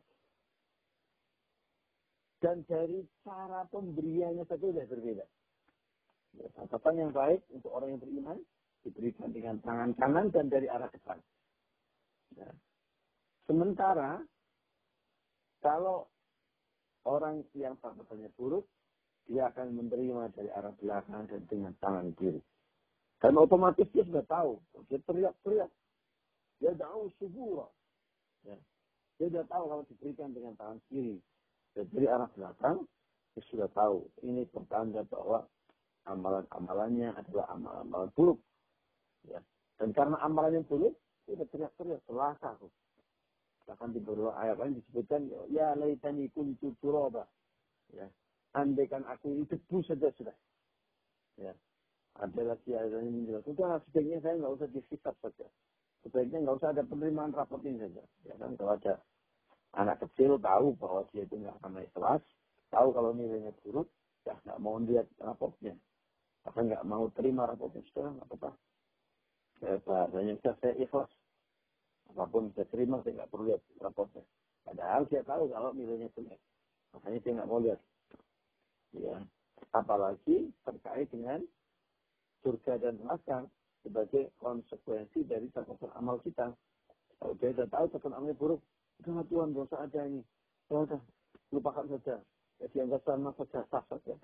Dan 2.38 2.62
dari 2.70 3.02
cara 3.26 3.66
pemberiannya 3.74 4.46
saja 4.46 4.62
sudah 4.62 4.86
berbeda. 4.86 5.26
Ya, 6.38 6.48
catatan 6.54 6.96
yang 7.02 7.12
baik 7.16 7.42
untuk 7.50 7.74
orang 7.74 7.98
yang 7.98 8.02
beriman 8.04 8.38
diberikan 8.86 9.34
dengan 9.34 9.58
tangan 9.66 9.98
kanan 9.98 10.30
dan 10.30 10.54
dari 10.54 10.70
arah 10.70 10.92
depan. 10.94 11.18
Ya. 12.38 12.54
Sementara 13.50 14.22
kalau 15.66 16.06
orang 17.10 17.42
yang 17.58 17.74
catatannya 17.82 18.30
buruk, 18.38 18.70
dia 19.26 19.50
akan 19.50 19.74
menerima 19.82 20.30
dari 20.38 20.54
arah 20.54 20.70
belakang 20.78 21.26
dan 21.26 21.42
dengan 21.50 21.74
tangan 21.82 22.14
kiri. 22.14 22.38
Karena 23.18 23.42
otomatis 23.42 23.90
dia 23.90 24.06
sudah 24.06 24.22
tahu. 24.30 24.62
Dia 24.86 25.02
teriak-teriak. 25.02 25.72
Dia 26.62 26.72
tahu 26.78 27.10
subura. 27.18 27.66
Ya. 28.46 28.54
Dia 29.18 29.26
sudah 29.34 29.46
tahu 29.50 29.64
kalau 29.66 29.84
diberikan 29.90 30.30
dengan 30.30 30.54
tangan 30.54 30.78
kiri. 30.86 31.18
Dan 31.74 31.90
dari 31.90 32.06
arah 32.06 32.30
belakang, 32.38 32.86
dia 33.34 33.44
sudah 33.50 33.70
tahu. 33.74 34.06
Ini 34.22 34.46
pertanda 34.54 35.02
bahwa 35.10 35.50
amalan-amalannya 36.06 37.18
adalah 37.18 37.50
amalan-amalan 37.58 38.10
buruk. 38.14 38.38
Ya. 39.26 39.42
Dan 39.82 39.90
karena 39.98 40.22
amalannya 40.22 40.62
buruk, 40.70 40.94
dia 41.26 41.42
teriak-teriak, 41.50 42.06
celaka 42.06 42.54
aku. 42.54 42.70
Bahkan 43.66 43.98
di 43.98 44.00
beberapa 44.02 44.38
ayat 44.38 44.62
lain 44.62 44.78
disebutkan, 44.78 45.26
ya 45.50 45.74
laitani 45.74 46.30
kuntu 46.30 46.78
turoba. 46.78 47.26
Ya. 47.94 48.06
Andaikan 48.54 49.04
aku 49.10 49.42
itu 49.42 49.58
debu 49.58 49.82
saja 49.84 50.08
sudah. 50.16 50.38
Ya. 51.42 51.54
Ada 52.16 52.56
lagi 52.56 52.72
ayat 52.72 53.04
yang 53.04 53.12
menjelaskan, 53.12 53.58
sudah 53.58 53.82
sebaiknya 53.90 54.18
saya 54.24 54.40
nggak 54.40 54.56
usah 54.56 54.68
disikap 54.72 55.16
saja. 55.20 55.48
Sebaiknya 56.06 56.46
nggak 56.46 56.58
usah 56.62 56.70
ada 56.72 56.84
penerimaan 56.86 57.34
rapot 57.34 57.60
ini 57.66 57.82
saja. 57.82 58.04
Ya 58.24 58.36
kan, 58.40 58.56
kalau 58.56 58.78
ada 58.78 58.94
anak 59.76 60.00
kecil 60.08 60.40
tahu 60.40 60.78
bahwa 60.80 61.04
dia 61.12 61.28
itu 61.28 61.36
nggak 61.36 61.58
akan 61.60 61.72
naik 61.76 61.92
kelas, 61.92 62.24
tahu 62.72 62.88
kalau 62.96 63.12
nilainya 63.12 63.52
buruk, 63.66 63.90
ya 64.24 64.38
nggak 64.48 64.60
mau 64.64 64.80
lihat 64.80 65.10
rapotnya. 65.20 65.76
Bahkan 66.48 66.64
nggak 66.72 66.86
mau 66.88 67.10
terima 67.12 67.50
rapotnya, 67.50 67.82
sudah 67.92 68.14
nggak 68.16 68.28
apa-apa. 68.32 68.52
Saya 69.60 69.78
bahasanya 69.84 70.34
sudah 70.40 70.56
saya 70.62 70.74
ikhlas. 70.80 71.12
Apa 72.14 72.24
pun 72.30 72.52
saya 72.54 72.68
terima, 72.70 73.02
saya 73.02 73.24
nggak 73.24 73.32
perlu 73.32 73.50
lihat 73.50 73.62
rapotnya. 73.82 74.24
Padahal 74.66 75.02
dia 75.10 75.22
tahu 75.22 75.50
kalau 75.50 75.72
nilainya 75.74 76.10
jelek. 76.18 76.42
Makanya 76.94 77.20
dia 77.22 77.32
nggak 77.38 77.50
mau 77.50 77.60
lihat. 77.62 77.80
Ya. 78.96 79.18
Apalagi 79.76 80.52
terkait 80.64 81.08
dengan 81.12 81.40
surga 82.46 82.78
dan 82.78 83.02
neraka 83.02 83.46
sebagai 83.86 84.34
konsekuensi 84.42 85.26
dari 85.30 85.50
catatan 85.54 85.92
amal 85.98 86.18
kita. 86.26 86.50
Kalau 87.22 87.34
dia 87.38 87.54
sudah 87.54 87.70
tahu 87.70 87.86
catatan 87.94 88.14
amalnya 88.18 88.38
buruk, 88.38 88.62
udah 89.02 89.26
Tuhan 89.30 89.50
dosa 89.54 89.76
aja 89.86 90.02
ini. 90.06 90.22
Sudah, 90.66 91.02
lupakan 91.54 91.86
saja. 91.94 92.18
Ya 92.58 92.68
dianggap 92.72 93.02
sama 93.04 93.30
saja, 93.36 93.62
sah 93.70 93.84
saja. 93.92 94.16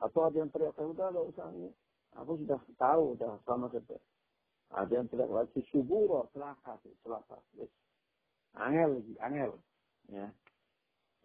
Atau 0.00 0.20
ada 0.26 0.36
yang 0.36 0.50
teriak, 0.50 0.74
udah 0.76 1.08
tidak 1.12 1.24
usah 1.30 1.46
ini. 1.54 1.70
Aku 2.18 2.36
sudah 2.42 2.60
tahu, 2.76 3.14
sudah 3.14 3.38
sama 3.46 3.66
saja. 3.70 3.96
Ada 4.70 5.02
yang 5.02 5.06
teriak 5.10 5.30
lagi, 5.34 5.60
subur, 5.74 6.30
celaka, 6.30 6.78
celaka. 7.02 7.38
Yes. 7.58 7.70
Angel 8.54 9.02
lagi, 9.02 9.14
angel. 9.18 9.50
Ya. 10.10 10.26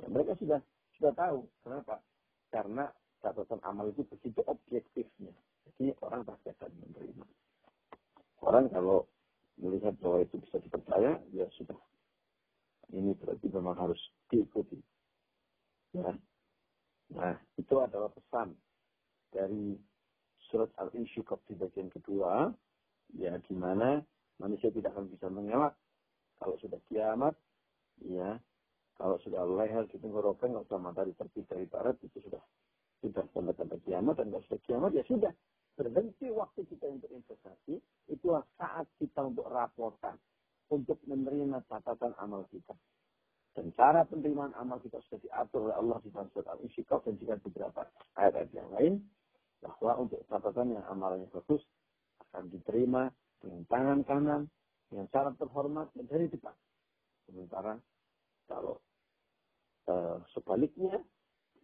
ya. 0.02 0.06
Mereka 0.10 0.34
sudah 0.42 0.60
sudah 0.98 1.14
tahu. 1.14 1.46
Kenapa? 1.62 2.02
Karena 2.50 2.90
catatan 3.22 3.62
amal 3.62 3.94
itu 3.94 4.02
begitu 4.10 4.42
objektifnya. 4.50 5.34
Jadi 5.66 5.94
orang 6.02 6.26
pasti 6.26 6.50
akan 6.54 6.72
menerima. 6.74 7.26
Orang 8.46 8.66
kalau 8.70 9.06
melihat 9.58 9.98
bahwa 10.02 10.22
itu 10.22 10.38
bisa 10.42 10.58
dipercaya, 10.62 11.18
ya 11.34 11.46
sudah. 11.58 11.78
Ini 12.94 13.18
berarti 13.18 13.50
memang 13.50 13.76
harus 13.78 13.98
diikuti. 14.30 14.78
Ya. 15.94 16.14
Nah, 17.14 17.38
itu 17.58 17.76
adalah 17.82 18.10
pesan 18.14 18.54
dari 19.34 19.78
surat 20.50 20.70
Al-Insyiqaq 20.78 21.42
di 21.50 21.56
bagian 21.58 21.90
kedua, 21.90 22.54
ya 23.16 23.40
di 23.40 23.56
mana 23.56 24.04
manusia 24.38 24.70
tidak 24.72 24.92
akan 24.92 25.08
bisa 25.12 25.28
mengelak 25.32 25.74
kalau 26.40 26.56
sudah 26.60 26.80
kiamat, 26.92 27.34
ya 28.04 28.40
kalau 28.96 29.20
sudah 29.24 29.44
leher 29.44 29.88
di 29.92 29.98
tenggorokan, 30.00 30.56
kalau 30.56 30.66
sudah 30.68 30.82
matahari 30.82 31.14
terbit 31.16 31.48
dari 31.48 31.68
barat, 31.68 31.96
itu 32.04 32.20
sudah 32.24 32.44
sudah 33.04 33.24
tanda-tanda 33.32 33.78
kiamat, 33.84 34.20
dan 34.20 34.32
kalau 34.32 34.44
sudah 34.48 34.62
kiamat, 34.68 34.92
ya 34.96 35.04
sudah. 35.08 35.34
Berhenti 35.76 36.32
waktu 36.32 36.64
kita 36.72 36.88
untuk 36.88 37.12
investasi, 37.12 37.84
itulah 38.08 38.48
saat 38.56 38.88
kita 38.96 39.28
untuk 39.28 39.44
rapotan, 39.52 40.16
untuk 40.72 40.96
menerima 41.04 41.68
catatan 41.68 42.16
amal 42.16 42.48
kita. 42.48 42.72
Dan 43.56 43.72
cara 43.76 44.04
penerimaan 44.08 44.56
amal 44.56 44.80
kita 44.84 45.00
sudah 45.08 45.20
diatur 45.24 45.68
oleh 45.68 45.76
Allah 45.76 45.98
di 46.04 46.12
dalam 46.12 46.28
surat 46.32 46.48
Al-Insyiqaq 46.56 47.08
dan 47.08 47.16
juga 47.20 47.36
beberapa 47.40 47.88
ayat-ayat 48.20 48.52
yang 48.52 48.70
lain. 48.76 48.94
Bahwa 49.64 50.04
untuk 50.04 50.24
catatan 50.28 50.76
yang 50.76 50.86
amalnya 50.92 51.28
bagus 51.32 51.64
akan 52.36 52.52
diterima 52.52 53.08
dengan 53.40 53.64
tangan 53.72 54.00
kanan, 54.04 54.42
dengan 54.92 55.08
cara 55.08 55.32
terhormat 55.40 55.88
dari 55.96 56.28
depan. 56.28 56.52
Sementara 57.24 57.80
kalau 58.52 58.84
uh, 59.88 60.20
sebaliknya, 60.36 61.00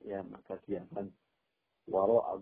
ya 0.08 0.24
maka 0.24 0.56
dia 0.64 0.88
akan 0.88 1.12
waro 1.92 2.24
al 2.24 2.40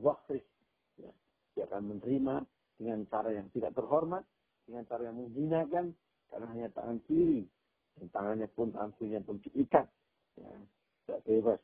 ya, 1.02 1.12
dia 1.58 1.64
akan 1.66 1.98
menerima 1.98 2.46
dengan 2.78 3.00
cara 3.10 3.34
yang 3.34 3.50
tidak 3.50 3.74
terhormat, 3.74 4.24
dengan 4.70 4.86
cara 4.86 5.10
yang 5.10 5.18
menghinakan, 5.18 5.98
karena 6.30 6.48
hanya 6.54 6.68
tangan 6.72 7.02
kiri 7.10 7.50
dan 7.98 8.08
tangannya 8.14 8.48
pun, 8.54 8.70
tangannya 8.72 9.22
pun 9.26 9.42
diikat. 9.42 9.90
Ya, 10.40 10.50
tidak 11.04 11.20
bebas. 11.26 11.62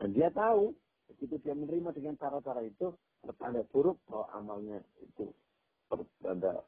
Dan 0.00 0.10
dia 0.10 0.32
tahu, 0.34 0.74
begitu 1.12 1.38
dia 1.44 1.54
menerima 1.54 1.94
dengan 1.94 2.18
cara-cara 2.18 2.66
itu, 2.66 2.90
bertanda 3.24 3.62
buruk 3.72 3.98
bahwa 4.08 4.26
amalnya 4.36 4.78
itu 5.00 5.32
bertanda 5.88 6.64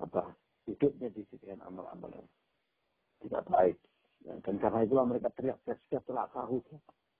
apa 0.00 0.34
hidupnya 0.66 1.08
di 1.10 1.22
dengan 1.38 1.66
amal-amal 1.66 2.10
yang 2.14 2.28
tidak 3.26 3.44
baik. 3.48 3.76
Ya, 4.20 4.36
dan 4.44 4.60
karena 4.60 4.84
itulah 4.84 5.06
mereka 5.08 5.32
teriak-teriak 5.32 5.80
sudah 5.88 6.02
telah 6.04 6.26
tahu. 6.36 6.60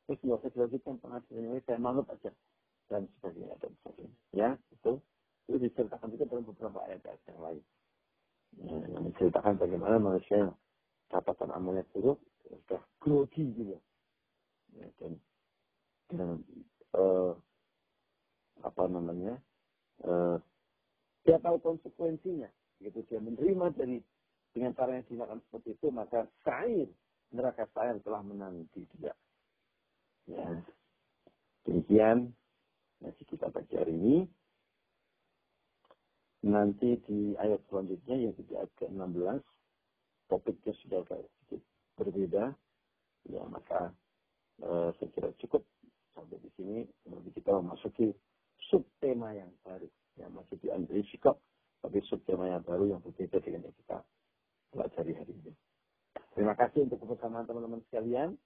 Terus 0.04 0.18
nggak 0.20 0.38
usah 0.42 0.50
dilanjutkan 0.52 0.94
pengadilan 1.00 1.44
ini, 1.48 1.60
saya 1.64 1.78
manut 1.80 2.06
aja. 2.12 2.30
Dan 2.90 3.06
sebagainya, 3.16 3.56
dan 3.62 3.72
sebagainya. 3.80 4.16
Ya, 4.36 4.48
itu. 4.74 4.92
Itu 5.48 5.56
diceritakan 5.56 6.08
juga 6.14 6.24
dalam 6.28 6.44
beberapa 6.46 6.78
ayat-ayat 6.86 7.22
yang 7.26 7.40
lain 7.40 7.62
yang 8.58 9.02
menceritakan 9.06 9.54
bagaimana 9.56 9.96
manusia 10.02 10.50
catatan 11.10 11.50
amalnya 11.54 11.86
buruk 11.94 12.18
sudah 12.46 12.82
grogi 12.98 13.46
juga 13.54 13.78
ya, 14.74 14.86
dan 14.98 15.12
dan 16.10 16.28
uh, 16.98 17.32
apa 18.64 18.82
namanya 18.88 19.36
uh, 20.04 20.36
dia 21.24 21.36
tahu 21.40 21.60
konsekuensinya 21.60 22.48
begitu 22.80 23.04
dia 23.08 23.20
menerima 23.20 23.76
dari 23.76 24.00
dengan 24.50 24.74
cara 24.74 24.98
yang 24.98 25.06
dilakukan 25.06 25.40
seperti 25.46 25.78
itu 25.78 25.88
maka 25.94 26.26
sair 26.42 26.90
neraka 27.30 27.66
sair 27.70 27.96
telah 28.02 28.22
menanti 28.26 28.82
dia. 28.98 29.14
Ya. 30.26 30.46
Demikian 31.66 32.34
nasi 33.02 33.22
kita 33.26 33.50
pagi 33.50 33.74
hari 33.78 33.94
ini. 33.94 34.18
Nanti 36.40 36.96
di 37.04 37.36
ayat 37.36 37.60
selanjutnya 37.68 38.16
yaitu 38.16 38.42
di 38.48 38.56
ayat 38.56 38.72
ke-16 38.80 39.44
topiknya 40.32 40.72
sudah 40.82 40.98
agak 41.04 41.20
sedikit 41.28 41.62
berbeda. 42.00 42.44
Ya 43.28 43.42
maka 43.46 43.92
uh, 44.64 44.88
saya 44.96 45.08
kira 45.12 45.30
cukup 45.38 45.62
sampai 46.16 46.40
di 46.40 46.50
sini. 46.56 46.78
Nanti 47.06 47.28
kita 47.36 47.54
memasuki 47.60 48.10
subtema 48.70 49.34
yang 49.34 49.50
baru. 49.66 49.90
Ya, 50.18 50.26
masih 50.30 50.56
diambil 50.62 51.02
sikap, 51.10 51.36
tapi 51.82 52.00
subtema 52.06 52.46
yang 52.46 52.62
baru 52.62 52.96
yang 52.96 53.00
berbeda 53.02 53.42
dengan 53.42 53.68
yang 53.68 53.76
kita 53.84 53.98
pelajari 54.70 55.12
hari 55.18 55.32
ini. 55.34 55.52
Terima 56.32 56.54
kasih 56.54 56.86
untuk 56.86 57.02
kebersamaan 57.02 57.44
teman-teman 57.44 57.82
sekalian. 57.90 58.38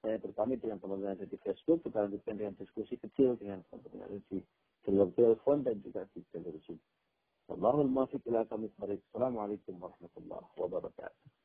Saya 0.00 0.16
berpamit 0.20 0.60
dengan 0.60 0.80
teman-teman 0.80 1.16
yang 1.16 1.28
di 1.28 1.40
Facebook. 1.40 1.84
Kita 1.84 2.08
lanjutkan 2.08 2.36
dengan 2.36 2.54
diskusi 2.56 2.96
kecil 3.00 3.36
dengan 3.40 3.64
teman-teman 3.68 4.20
yang 4.20 4.24
di 4.28 4.38
jalur 4.84 5.08
telepon 5.16 5.64
dan 5.64 5.76
juga 5.80 6.04
di 6.12 6.20
jalur 6.32 6.56
Zoom. 6.64 6.80
Allahul 7.50 7.90
Muafiq 7.90 8.22
ila 8.30 8.46
kami 8.46 8.70
Assalamualaikum 8.70 9.74
warahmatullahi 9.76 10.46
wabarakatuh. 10.54 11.39